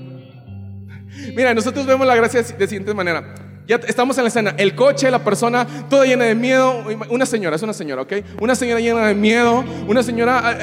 Mira, 1.34 1.52
nosotros 1.52 1.84
vemos 1.84 2.06
la 2.06 2.14
gracia 2.14 2.40
de 2.40 2.66
siguiente 2.66 2.94
manera. 2.94 3.34
Ya 3.66 3.76
estamos 3.86 4.16
en 4.18 4.24
la 4.24 4.28
escena. 4.28 4.54
El 4.56 4.74
coche, 4.74 5.10
la 5.10 5.22
persona, 5.22 5.66
toda 5.88 6.06
llena 6.06 6.24
de 6.24 6.36
miedo. 6.36 6.84
Una 7.08 7.26
señora, 7.26 7.56
es 7.56 7.62
una 7.62 7.72
señora, 7.72 8.02
¿ok? 8.02 8.12
Una 8.40 8.54
señora 8.54 8.80
llena 8.80 9.06
de 9.08 9.14
miedo. 9.14 9.64
Una 9.88 10.02
señora 10.02 10.56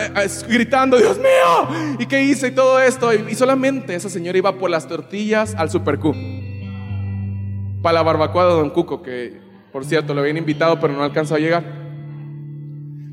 gritando, 0.48 0.98
Dios 0.98 1.18
mío. 1.18 1.96
¿Y 2.00 2.06
qué 2.06 2.24
hice? 2.24 2.48
Y 2.48 2.52
todo 2.52 2.82
esto. 2.82 3.14
Y, 3.14 3.36
solamente 3.36 3.96
esa 3.96 4.10
señora 4.10 4.38
iba 4.38 4.58
por 4.58 4.70
las 4.70 4.88
tortillas 4.88 5.56
al 5.56 5.70
Super 5.70 6.00
Q. 6.00 6.14
Para 7.82 7.94
la 7.94 8.04
barbacoa 8.04 8.46
de 8.46 8.52
Don 8.52 8.70
Cuco, 8.70 9.02
que 9.02 9.40
por 9.74 9.86
cierto 9.86 10.14
lo 10.14 10.22
habían 10.22 10.38
invitado, 10.38 10.80
pero 10.80 10.94
no 10.94 11.04
alcanzó 11.04 11.36
a 11.36 11.40
llegar. 11.40 11.87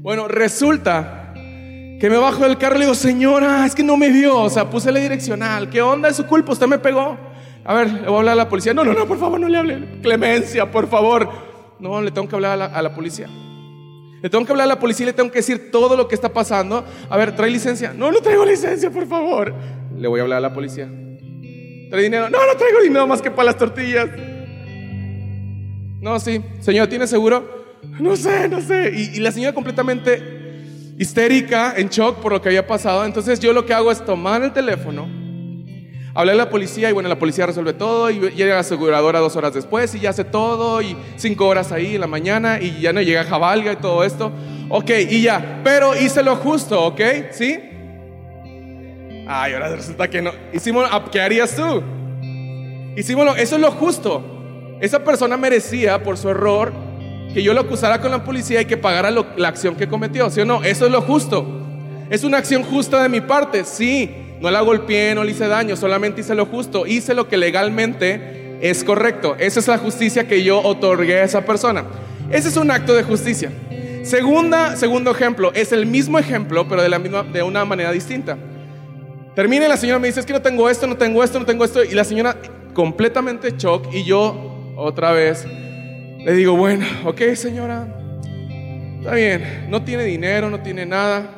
Bueno, 0.04 0.28
resulta 0.28 1.32
que 1.32 2.08
me 2.10 2.18
bajo 2.18 2.42
del 2.42 2.58
carro 2.58 2.76
y 2.76 2.80
le 2.80 2.84
digo, 2.84 2.94
señora, 2.94 3.64
es 3.64 3.74
que 3.74 3.82
no 3.82 3.96
me 3.96 4.10
vio, 4.10 4.38
o 4.38 4.50
sea, 4.50 4.68
puse 4.68 4.92
la 4.92 5.00
direccional, 5.00 5.70
¿qué 5.70 5.80
onda? 5.80 6.10
Es 6.10 6.16
su 6.16 6.26
culpa, 6.26 6.52
usted 6.52 6.66
me 6.66 6.78
pegó. 6.78 7.16
A 7.64 7.72
ver, 7.72 7.90
le 7.90 8.02
voy 8.02 8.16
a 8.16 8.18
hablar 8.18 8.32
a 8.34 8.36
la 8.36 8.48
policía. 8.50 8.74
No, 8.74 8.84
no, 8.84 8.92
no, 8.92 9.06
por 9.06 9.18
favor, 9.18 9.40
no 9.40 9.48
le 9.48 9.56
hable. 9.56 10.02
Clemencia, 10.02 10.70
por 10.70 10.88
favor. 10.88 11.26
No, 11.78 12.02
le 12.02 12.10
tengo 12.10 12.28
que 12.28 12.34
hablar 12.34 12.60
a 12.60 12.82
la, 12.82 12.94
policía. 12.94 13.28
Le 14.20 14.28
tengo 14.28 14.44
que 14.44 14.52
hablar 14.52 14.66
a 14.66 14.74
la 14.74 14.78
policía 14.78 15.04
y 15.04 15.06
le 15.06 15.12
tengo 15.14 15.30
que 15.30 15.38
decir 15.38 15.70
todo 15.70 15.96
lo 15.96 16.06
que 16.06 16.14
está 16.14 16.28
pasando. 16.28 16.84
A 17.08 17.16
ver, 17.16 17.34
¿trae 17.34 17.50
licencia? 17.50 17.94
No, 17.94 18.12
no 18.12 18.18
traigo 18.18 18.44
licencia, 18.44 18.90
por 18.90 19.06
favor. 19.06 19.54
Le 19.96 20.06
voy 20.06 20.20
a 20.20 20.24
hablar 20.24 20.36
a 20.36 20.42
la 20.42 20.52
policía. 20.52 20.86
¿Trae 21.88 22.02
dinero? 22.02 22.28
No, 22.28 22.46
no 22.46 22.54
traigo 22.58 22.80
dinero 22.82 23.06
más 23.06 23.22
que 23.22 23.30
para 23.30 23.46
las 23.46 23.56
tortillas. 23.56 24.06
No, 26.02 26.20
sí. 26.20 26.42
Señor, 26.60 26.88
¿tiene 26.88 27.06
seguro? 27.06 27.53
No 28.00 28.16
sé, 28.16 28.48
no 28.48 28.60
sé. 28.60 28.90
Y, 28.94 29.20
la 29.20 29.32
señora 29.32 29.54
completamente 29.54 30.94
histérica, 30.98 31.74
en 31.76 31.88
shock 31.88 32.20
por 32.20 32.32
lo 32.32 32.42
que 32.42 32.48
había 32.48 32.66
pasado. 32.66 33.04
Entonces 33.04 33.40
yo 33.40 33.52
lo 33.52 33.64
que 33.64 33.74
hago 33.74 33.90
es 33.90 34.04
tomar 34.04 34.42
el 34.42 34.52
teléfono, 34.52 35.08
hablar 36.14 36.34
a 36.34 36.38
la 36.38 36.50
policía 36.50 36.90
y 36.90 36.92
bueno, 36.92 37.08
la 37.08 37.18
policía 37.18 37.46
resuelve 37.46 37.72
todo 37.72 38.10
y 38.10 38.20
llega 38.30 38.54
la 38.54 38.60
aseguradora 38.60 39.18
dos 39.18 39.36
horas 39.36 39.54
después 39.54 39.94
y 39.94 40.00
ya 40.00 40.10
hace 40.10 40.24
todo 40.24 40.82
y 40.82 40.96
cinco 41.16 41.46
horas 41.46 41.72
ahí 41.72 41.94
en 41.94 42.00
la 42.00 42.06
mañana 42.06 42.60
y 42.60 42.80
ya 42.80 42.92
no 42.92 43.02
llega 43.02 43.24
Jabalga 43.24 43.72
y 43.72 43.76
todo 43.76 44.04
esto. 44.04 44.32
Ok, 44.68 44.90
y 45.10 45.22
ya, 45.22 45.60
pero 45.62 45.96
hice 45.96 46.22
lo 46.22 46.36
justo, 46.36 46.82
¿ok? 46.84 47.00
¿Sí? 47.32 47.58
Ay, 49.26 49.54
ahora 49.54 49.74
resulta 49.74 50.08
que 50.08 50.20
no. 50.20 50.32
Hicimos, 50.52 50.88
¿qué 51.10 51.20
harías 51.20 51.54
tú? 51.56 51.82
Hicimos, 52.96 53.36
eso 53.38 53.56
es 53.56 53.60
lo 53.60 53.70
justo. 53.72 54.22
Esa 54.80 55.02
persona 55.02 55.36
merecía 55.36 56.02
por 56.02 56.16
su 56.16 56.28
error 56.28 56.72
que 57.32 57.42
yo 57.42 57.54
lo 57.54 57.62
acusara 57.62 58.00
con 58.00 58.10
la 58.10 58.24
policía 58.24 58.60
y 58.60 58.64
que 58.64 58.76
pagara 58.76 59.10
la 59.10 59.48
acción 59.48 59.76
que 59.76 59.88
cometió, 59.88 60.30
¿sí 60.30 60.40
o 60.40 60.44
no? 60.44 60.62
Eso 60.62 60.86
es 60.86 60.92
lo 60.92 61.00
justo. 61.00 61.46
¿Es 62.10 62.22
una 62.22 62.38
acción 62.38 62.62
justa 62.62 63.02
de 63.02 63.08
mi 63.08 63.20
parte? 63.20 63.64
Sí. 63.64 64.10
No 64.40 64.50
la 64.50 64.60
golpeé, 64.60 65.14
no 65.14 65.24
le 65.24 65.30
hice 65.30 65.48
daño, 65.48 65.74
solamente 65.74 66.20
hice 66.20 66.34
lo 66.34 66.44
justo, 66.46 66.86
hice 66.86 67.14
lo 67.14 67.28
que 67.28 67.36
legalmente 67.36 68.58
es 68.60 68.84
correcto. 68.84 69.36
Esa 69.38 69.60
es 69.60 69.68
la 69.68 69.78
justicia 69.78 70.28
que 70.28 70.42
yo 70.42 70.60
otorgué 70.60 71.20
a 71.20 71.24
esa 71.24 71.44
persona. 71.46 71.84
Ese 72.30 72.48
es 72.48 72.56
un 72.56 72.70
acto 72.70 72.94
de 72.94 73.02
justicia. 73.02 73.50
Segunda, 74.02 74.76
segundo 74.76 75.10
ejemplo, 75.10 75.50
es 75.54 75.72
el 75.72 75.86
mismo 75.86 76.18
ejemplo, 76.18 76.68
pero 76.68 76.82
de, 76.82 76.88
la 76.88 76.98
misma, 76.98 77.22
de 77.22 77.42
una 77.42 77.64
manera 77.64 77.90
distinta. 77.90 78.36
Termina 79.34 79.64
y 79.64 79.68
la 79.68 79.76
señora 79.76 79.98
me 79.98 80.08
dice, 80.08 80.20
es 80.20 80.26
que 80.26 80.32
no 80.32 80.42
tengo 80.42 80.68
esto, 80.68 80.86
no 80.86 80.96
tengo 80.96 81.24
esto, 81.24 81.38
no 81.38 81.46
tengo 81.46 81.64
esto. 81.64 81.82
Y 81.82 81.92
la 81.92 82.04
señora 82.04 82.36
completamente 82.74 83.54
shock 83.56 83.92
y 83.94 84.04
yo 84.04 84.74
otra 84.76 85.12
vez 85.12 85.46
le 86.24 86.32
digo, 86.32 86.56
bueno, 86.56 86.86
ok 87.04 87.20
señora, 87.34 87.86
está 88.98 89.14
bien, 89.14 89.66
no 89.68 89.82
tiene 89.82 90.04
dinero, 90.04 90.48
no 90.48 90.60
tiene 90.60 90.86
nada. 90.86 91.30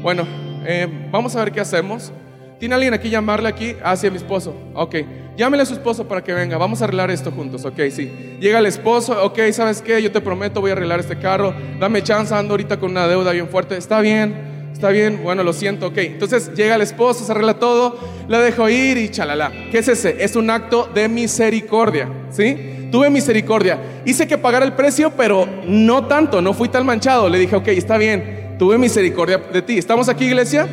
Bueno, 0.00 0.26
eh, 0.64 0.88
vamos 1.10 1.34
a 1.36 1.44
ver 1.44 1.52
qué 1.52 1.60
hacemos. 1.60 2.12
¿Tiene 2.60 2.74
alguien 2.74 2.94
aquí 2.94 3.10
llamarle 3.10 3.48
aquí? 3.48 3.74
Hacia 3.82 4.08
ah, 4.08 4.12
mi 4.12 4.18
esposo. 4.18 4.54
Ok, 4.74 4.96
llámele 5.36 5.62
a 5.62 5.66
su 5.66 5.72
esposo 5.72 6.06
para 6.06 6.22
que 6.22 6.32
venga. 6.32 6.58
Vamos 6.58 6.80
a 6.80 6.84
arreglar 6.84 7.10
esto 7.10 7.30
juntos. 7.32 7.64
Ok, 7.64 7.80
sí. 7.90 8.36
Llega 8.38 8.58
el 8.58 8.66
esposo. 8.66 9.24
Ok, 9.24 9.38
¿sabes 9.52 9.82
qué? 9.82 10.00
Yo 10.00 10.12
te 10.12 10.20
prometo, 10.20 10.60
voy 10.60 10.70
a 10.70 10.74
arreglar 10.74 11.00
este 11.00 11.18
carro. 11.18 11.54
Dame 11.78 12.02
chance, 12.02 12.34
ando 12.34 12.52
ahorita 12.52 12.78
con 12.78 12.90
una 12.92 13.08
deuda 13.08 13.32
bien 13.32 13.48
fuerte. 13.48 13.76
Está 13.76 14.00
bien. 14.00 14.50
Está 14.72 14.88
bien, 14.90 15.20
bueno, 15.22 15.42
lo 15.42 15.52
siento, 15.52 15.88
ok. 15.88 15.98
Entonces 15.98 16.54
llega 16.54 16.74
el 16.74 16.80
esposo, 16.80 17.22
se 17.22 17.32
arregla 17.32 17.58
todo, 17.58 17.98
la 18.28 18.40
dejo 18.40 18.66
ir 18.70 18.96
y 18.96 19.10
chalala. 19.10 19.52
¿Qué 19.70 19.78
es 19.78 19.88
ese? 19.88 20.24
Es 20.24 20.36
un 20.36 20.48
acto 20.48 20.88
de 20.94 21.06
misericordia, 21.06 22.08
¿sí? 22.30 22.79
Tuve 22.90 23.10
misericordia. 23.10 24.02
Hice 24.04 24.26
que 24.26 24.38
pagara 24.38 24.64
el 24.64 24.72
precio, 24.72 25.12
pero 25.16 25.48
no 25.66 26.06
tanto, 26.06 26.42
no 26.42 26.54
fui 26.54 26.68
tan 26.68 26.84
manchado. 26.84 27.28
Le 27.28 27.38
dije, 27.38 27.56
ok, 27.56 27.68
está 27.68 27.96
bien, 27.96 28.56
tuve 28.58 28.78
misericordia 28.78 29.38
de 29.38 29.62
ti. 29.62 29.78
¿Estamos 29.78 30.08
aquí, 30.08 30.24
iglesia? 30.24 30.68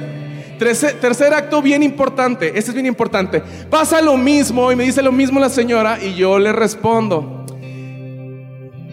Tercer, 0.57 1.33
acto 1.33 1.61
bien 1.61 1.83
importante, 1.83 2.47
este 2.47 2.71
es 2.71 2.73
bien 2.73 2.87
importante. 2.87 3.41
Pasa 3.69 4.01
lo 4.01 4.17
mismo 4.17 4.71
y 4.71 4.75
me 4.75 4.83
dice 4.85 5.03
lo 5.03 5.11
mismo 5.11 5.39
la 5.39 5.49
señora 5.49 5.99
y 6.03 6.15
yo 6.15 6.39
le 6.39 6.51
respondo, 6.51 7.45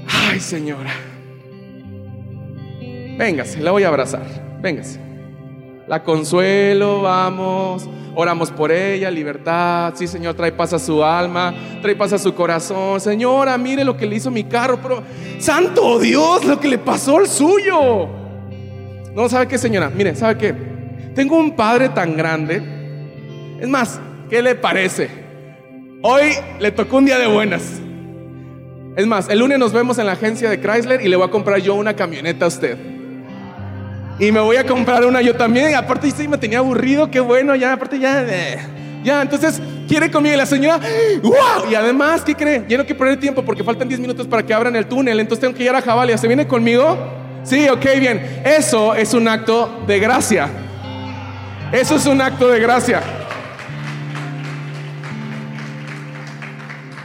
ay 0.07 0.41
señora, 0.41 0.93
véngase, 3.17 3.61
la 3.61 3.71
voy 3.71 3.85
a 3.85 3.89
abrazar, 3.89 4.27
véngase. 4.61 5.01
La 5.87 6.03
consuelo, 6.03 7.03
vamos, 7.03 7.89
oramos 8.15 8.51
por 8.51 8.71
ella, 8.73 9.11
libertad. 9.11 9.93
Sí, 9.97 10.07
Señor, 10.07 10.35
trae 10.35 10.53
paz 10.53 10.73
a 10.73 10.79
su 10.79 11.05
alma, 11.05 11.55
trae 11.83 11.95
paz 11.97 12.13
a 12.13 12.19
su 12.19 12.35
corazón. 12.35 13.01
Señora, 13.01 13.57
mire 13.59 13.85
lo 13.85 13.97
que 13.97 14.07
le 14.07 14.17
hizo 14.17 14.31
mi 14.31 14.45
carro, 14.45 14.79
pero 14.83 15.03
santo 15.39 15.99
Dios, 15.99 16.45
lo 16.45 16.59
que 16.61 16.69
le 16.69 16.79
pasó 16.79 17.19
al 17.19 17.27
suyo. 17.27 18.09
No, 19.15 19.29
¿sabe 19.29 19.47
qué, 19.47 19.59
señora? 19.59 19.91
Mire, 19.91 20.15
¿sabe 20.15 20.39
qué? 20.39 20.55
Tengo 21.15 21.37
un 21.39 21.55
padre 21.55 21.89
tan 21.91 22.17
grande. 22.17 22.63
Es 23.61 23.69
más, 23.69 24.01
¿qué 24.29 24.43
le 24.43 24.55
parece? 24.55 25.09
Hoy 26.03 26.33
le 26.59 26.71
tocó 26.73 26.99
un 26.99 27.07
día 27.07 27.19
de 27.19 27.27
buenas. 27.27 27.81
Es 28.97 29.07
más, 29.07 29.29
el 29.29 29.39
lunes 29.39 29.59
nos 29.59 29.73
vemos 29.73 29.99
en 29.99 30.07
la 30.07 30.13
agencia 30.13 30.51
de 30.51 30.61
Chrysler 30.61 31.01
y 31.01 31.09
le 31.09 31.17
voy 31.17 31.27
a 31.27 31.31
comprar 31.31 31.61
yo 31.61 31.75
una 31.75 31.95
camioneta 31.95 32.45
a 32.45 32.49
usted. 32.49 32.94
Y 34.19 34.31
me 34.31 34.41
voy 34.41 34.57
a 34.57 34.65
comprar 34.65 35.05
una 35.05 35.21
yo 35.23 35.35
también. 35.35 35.75
Aparte, 35.75 36.11
sí, 36.11 36.29
me 36.29 36.39
tenía 36.39 36.59
aburrido, 36.59 37.11
qué 37.11 37.21
bueno, 37.21 37.55
ya, 37.57 37.73
aparte 37.73 37.99
ya. 37.99 38.23
Eh, 38.23 38.59
ya, 39.03 39.21
entonces 39.23 39.61
quiere 39.89 40.11
conmigo 40.11 40.35
y 40.35 40.39
la 40.39 40.47
señora, 40.47 40.81
¡wow! 41.23 41.71
Y 41.71 41.75
además, 41.75 42.23
¿qué 42.23 42.35
cree? 42.35 42.65
Ya 42.69 42.79
no 42.79 42.85
quiero 42.85 42.99
perder 42.99 43.21
tiempo 43.21 43.45
porque 43.45 43.63
faltan 43.65 43.89
10 43.89 44.01
minutos 44.01 44.27
para 44.27 44.43
que 44.43 44.55
abran 44.55 44.75
el 44.77 44.87
túnel, 44.87 45.21
entonces 45.21 45.41
tengo 45.41 45.55
que 45.55 45.65
ir 45.65 45.71
a 45.71 45.83
Javalia. 45.83 46.17
¿Se 46.17 46.27
viene 46.27 46.47
conmigo? 46.47 46.97
Sí, 47.43 47.69
ok, 47.69 47.85
bien. 47.99 48.43
Eso 48.45 48.95
es 48.95 49.13
un 49.13 49.29
acto 49.29 49.83
de 49.87 49.99
gracia. 49.99 50.49
Eso 51.73 51.97
es 51.97 52.07
un 52.07 52.21
acto 52.23 52.49
de 52.49 52.61
gracia. 52.61 53.03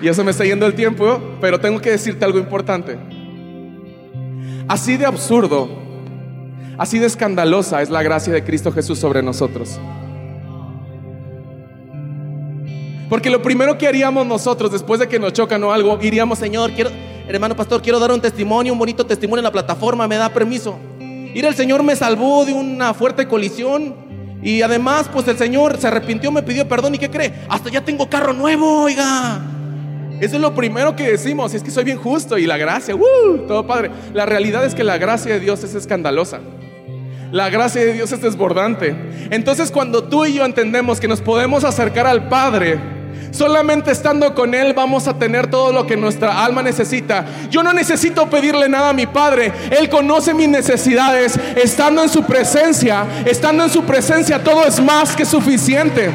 Y 0.01 0.07
eso 0.07 0.23
me 0.23 0.31
está 0.31 0.45
yendo 0.45 0.65
el 0.65 0.75
tiempo, 0.75 1.37
pero 1.41 1.59
tengo 1.59 1.81
que 1.81 1.91
decirte 1.91 2.23
algo 2.23 2.39
importante. 2.39 2.97
Así 4.67 4.95
de 4.95 5.05
absurdo 5.05 5.88
Así 6.79 6.97
de 6.97 7.07
escandalosa 7.07 7.81
es 7.81 7.89
la 7.89 8.01
gracia 8.01 8.31
de 8.31 8.41
Cristo 8.41 8.71
Jesús 8.71 8.97
sobre 8.97 9.21
nosotros. 9.21 9.77
Porque 13.09 13.29
lo 13.29 13.41
primero 13.41 13.77
que 13.77 13.85
haríamos 13.85 14.25
nosotros 14.25 14.71
después 14.71 15.01
de 15.01 15.09
que 15.09 15.19
nos 15.19 15.33
chocan 15.33 15.61
o 15.65 15.73
algo, 15.73 15.99
iríamos, 16.01 16.39
Señor, 16.39 16.71
quiero, 16.71 16.89
hermano 17.27 17.53
pastor, 17.53 17.81
quiero 17.81 17.99
dar 17.99 18.13
un 18.13 18.21
testimonio, 18.21 18.71
un 18.71 18.79
bonito 18.79 19.05
testimonio 19.05 19.39
en 19.39 19.43
la 19.43 19.51
plataforma, 19.51 20.07
me 20.07 20.15
da 20.15 20.29
permiso. 20.29 20.79
Ir 21.01 21.43
el 21.43 21.53
Señor 21.53 21.83
me 21.83 21.97
salvó 21.97 22.45
de 22.45 22.53
una 22.53 22.93
fuerte 22.93 23.27
colisión 23.27 24.39
y 24.41 24.61
además, 24.61 25.09
pues 25.11 25.27
el 25.27 25.37
Señor 25.37 25.77
se 25.79 25.87
arrepintió, 25.87 26.31
me 26.31 26.43
pidió 26.43 26.65
perdón 26.65 26.95
y 26.95 26.97
¿qué 26.97 27.09
cree? 27.09 27.33
Hasta 27.49 27.69
ya 27.69 27.83
tengo 27.83 28.09
carro 28.09 28.31
nuevo, 28.31 28.83
oiga. 28.83 29.41
Eso 30.21 30.37
es 30.37 30.41
lo 30.41 30.55
primero 30.55 30.95
que 30.95 31.11
decimos, 31.11 31.53
es 31.53 31.61
que 31.61 31.71
soy 31.71 31.83
bien 31.83 31.97
justo 31.97 32.37
y 32.37 32.45
la 32.45 32.55
gracia, 32.55 32.95
uh, 32.95 33.37
todo 33.49 33.67
padre. 33.67 33.91
La 34.13 34.25
realidad 34.25 34.63
es 34.63 34.73
que 34.73 34.85
la 34.85 34.97
gracia 34.97 35.33
de 35.33 35.41
Dios 35.41 35.61
es 35.65 35.75
escandalosa. 35.75 36.39
La 37.31 37.49
gracia 37.49 37.85
de 37.85 37.93
Dios 37.93 38.11
es 38.11 38.21
desbordante. 38.21 38.95
Entonces 39.29 39.71
cuando 39.71 40.03
tú 40.03 40.25
y 40.25 40.33
yo 40.33 40.45
entendemos 40.45 40.99
que 40.99 41.07
nos 41.07 41.21
podemos 41.21 41.63
acercar 41.63 42.07
al 42.07 42.27
Padre, 42.27 42.79
solamente 43.31 43.91
estando 43.91 44.33
con 44.33 44.55
Él 44.55 44.73
vamos 44.73 45.07
a 45.07 45.19
tener 45.19 45.47
todo 45.47 45.71
lo 45.71 45.85
que 45.85 45.95
nuestra 45.95 46.43
alma 46.43 46.63
necesita. 46.63 47.25
Yo 47.51 47.61
no 47.61 47.71
necesito 47.71 48.27
pedirle 48.29 48.67
nada 48.67 48.89
a 48.89 48.93
mi 48.93 49.05
Padre. 49.05 49.51
Él 49.79 49.89
conoce 49.89 50.33
mis 50.33 50.49
necesidades. 50.49 51.39
Estando 51.55 52.01
en 52.01 52.09
su 52.09 52.23
presencia, 52.23 53.05
estando 53.25 53.63
en 53.63 53.69
su 53.69 53.83
presencia, 53.83 54.43
todo 54.43 54.65
es 54.65 54.81
más 54.81 55.15
que 55.15 55.25
suficiente. 55.25 56.09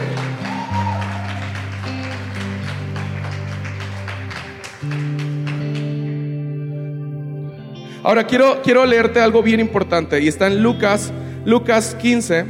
Ahora 8.04 8.26
quiero, 8.26 8.60
quiero 8.62 8.84
leerte 8.84 9.18
algo 9.18 9.42
bien 9.42 9.60
importante 9.60 10.20
y 10.20 10.28
está 10.28 10.46
en 10.46 10.62
Lucas, 10.62 11.10
Lucas 11.46 11.94
15 11.94 12.44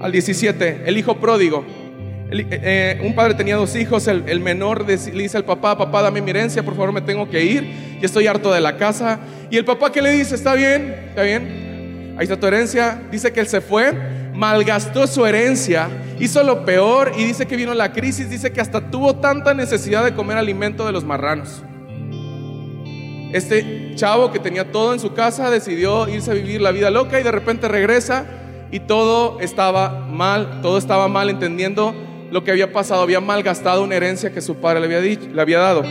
al 0.00 0.12
17, 0.12 0.82
el 0.86 0.96
hijo 0.96 1.16
pródigo. 1.16 1.66
Eh, 2.30 2.46
eh, 2.50 3.00
un 3.02 3.12
padre 3.16 3.34
tenía 3.34 3.56
dos 3.56 3.74
hijos, 3.74 4.06
el, 4.06 4.38
menor 4.38 4.86
le 4.86 4.96
dice 4.96 5.36
al 5.36 5.44
papá, 5.44 5.76
papá 5.76 6.02
dame 6.02 6.22
mi 6.22 6.30
herencia, 6.30 6.62
por 6.62 6.76
favor 6.76 6.92
me 6.92 7.00
tengo 7.00 7.28
que 7.28 7.42
ir, 7.42 7.98
y 8.00 8.04
estoy 8.04 8.28
harto 8.28 8.52
de 8.52 8.60
la 8.60 8.76
casa. 8.76 9.18
Y 9.50 9.56
el 9.56 9.64
papá 9.64 9.90
que 9.90 10.00
le 10.00 10.12
dice, 10.12 10.36
está 10.36 10.54
bien, 10.54 10.94
está 11.08 11.22
bien, 11.22 12.14
ahí 12.16 12.22
está 12.22 12.38
tu 12.38 12.46
herencia, 12.46 13.02
dice 13.10 13.32
que 13.32 13.40
él 13.40 13.48
se 13.48 13.60
fue, 13.60 13.92
malgastó 14.32 15.08
su 15.08 15.26
herencia, 15.26 15.88
hizo 16.20 16.40
lo 16.44 16.64
peor 16.64 17.10
y 17.18 17.24
dice 17.24 17.46
que 17.46 17.56
vino 17.56 17.74
la 17.74 17.92
crisis, 17.92 18.30
dice 18.30 18.52
que 18.52 18.60
hasta 18.60 18.92
tuvo 18.92 19.16
tanta 19.16 19.54
necesidad 19.54 20.04
de 20.04 20.14
comer 20.14 20.38
alimento 20.38 20.86
de 20.86 20.92
los 20.92 21.02
marranos. 21.02 21.64
Este 23.34 23.96
chavo 23.96 24.30
que 24.30 24.38
tenía 24.38 24.70
todo 24.70 24.92
en 24.92 25.00
su 25.00 25.12
casa 25.12 25.50
decidió 25.50 26.08
irse 26.08 26.30
a 26.30 26.34
vivir 26.34 26.60
la 26.60 26.70
vida 26.70 26.88
loca 26.88 27.18
y 27.18 27.24
de 27.24 27.32
repente 27.32 27.66
regresa 27.66 28.26
y 28.70 28.78
todo 28.78 29.40
estaba 29.40 30.06
mal, 30.08 30.60
todo 30.62 30.78
estaba 30.78 31.08
mal 31.08 31.28
entendiendo 31.28 31.96
lo 32.30 32.44
que 32.44 32.52
había 32.52 32.72
pasado, 32.72 33.02
había 33.02 33.18
malgastado 33.18 33.82
una 33.82 33.96
herencia 33.96 34.32
que 34.32 34.40
su 34.40 34.54
padre 34.58 34.86
le 34.86 34.96
había, 34.96 35.18
le 35.18 35.42
había 35.42 35.58
dado. 35.58 35.82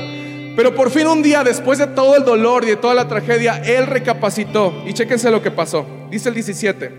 Pero 0.56 0.74
por 0.74 0.90
fin 0.90 1.06
un 1.06 1.22
día, 1.22 1.44
después 1.44 1.80
de 1.80 1.88
todo 1.88 2.16
el 2.16 2.24
dolor 2.24 2.64
y 2.64 2.68
de 2.68 2.76
toda 2.78 2.94
la 2.94 3.10
tragedia, 3.10 3.58
él 3.58 3.88
recapacitó. 3.88 4.74
Y 4.86 4.94
chéquense 4.94 5.30
lo 5.30 5.42
que 5.42 5.52
pasó. 5.52 5.86
Dice 6.10 6.30
el 6.30 6.36
17. 6.36 6.92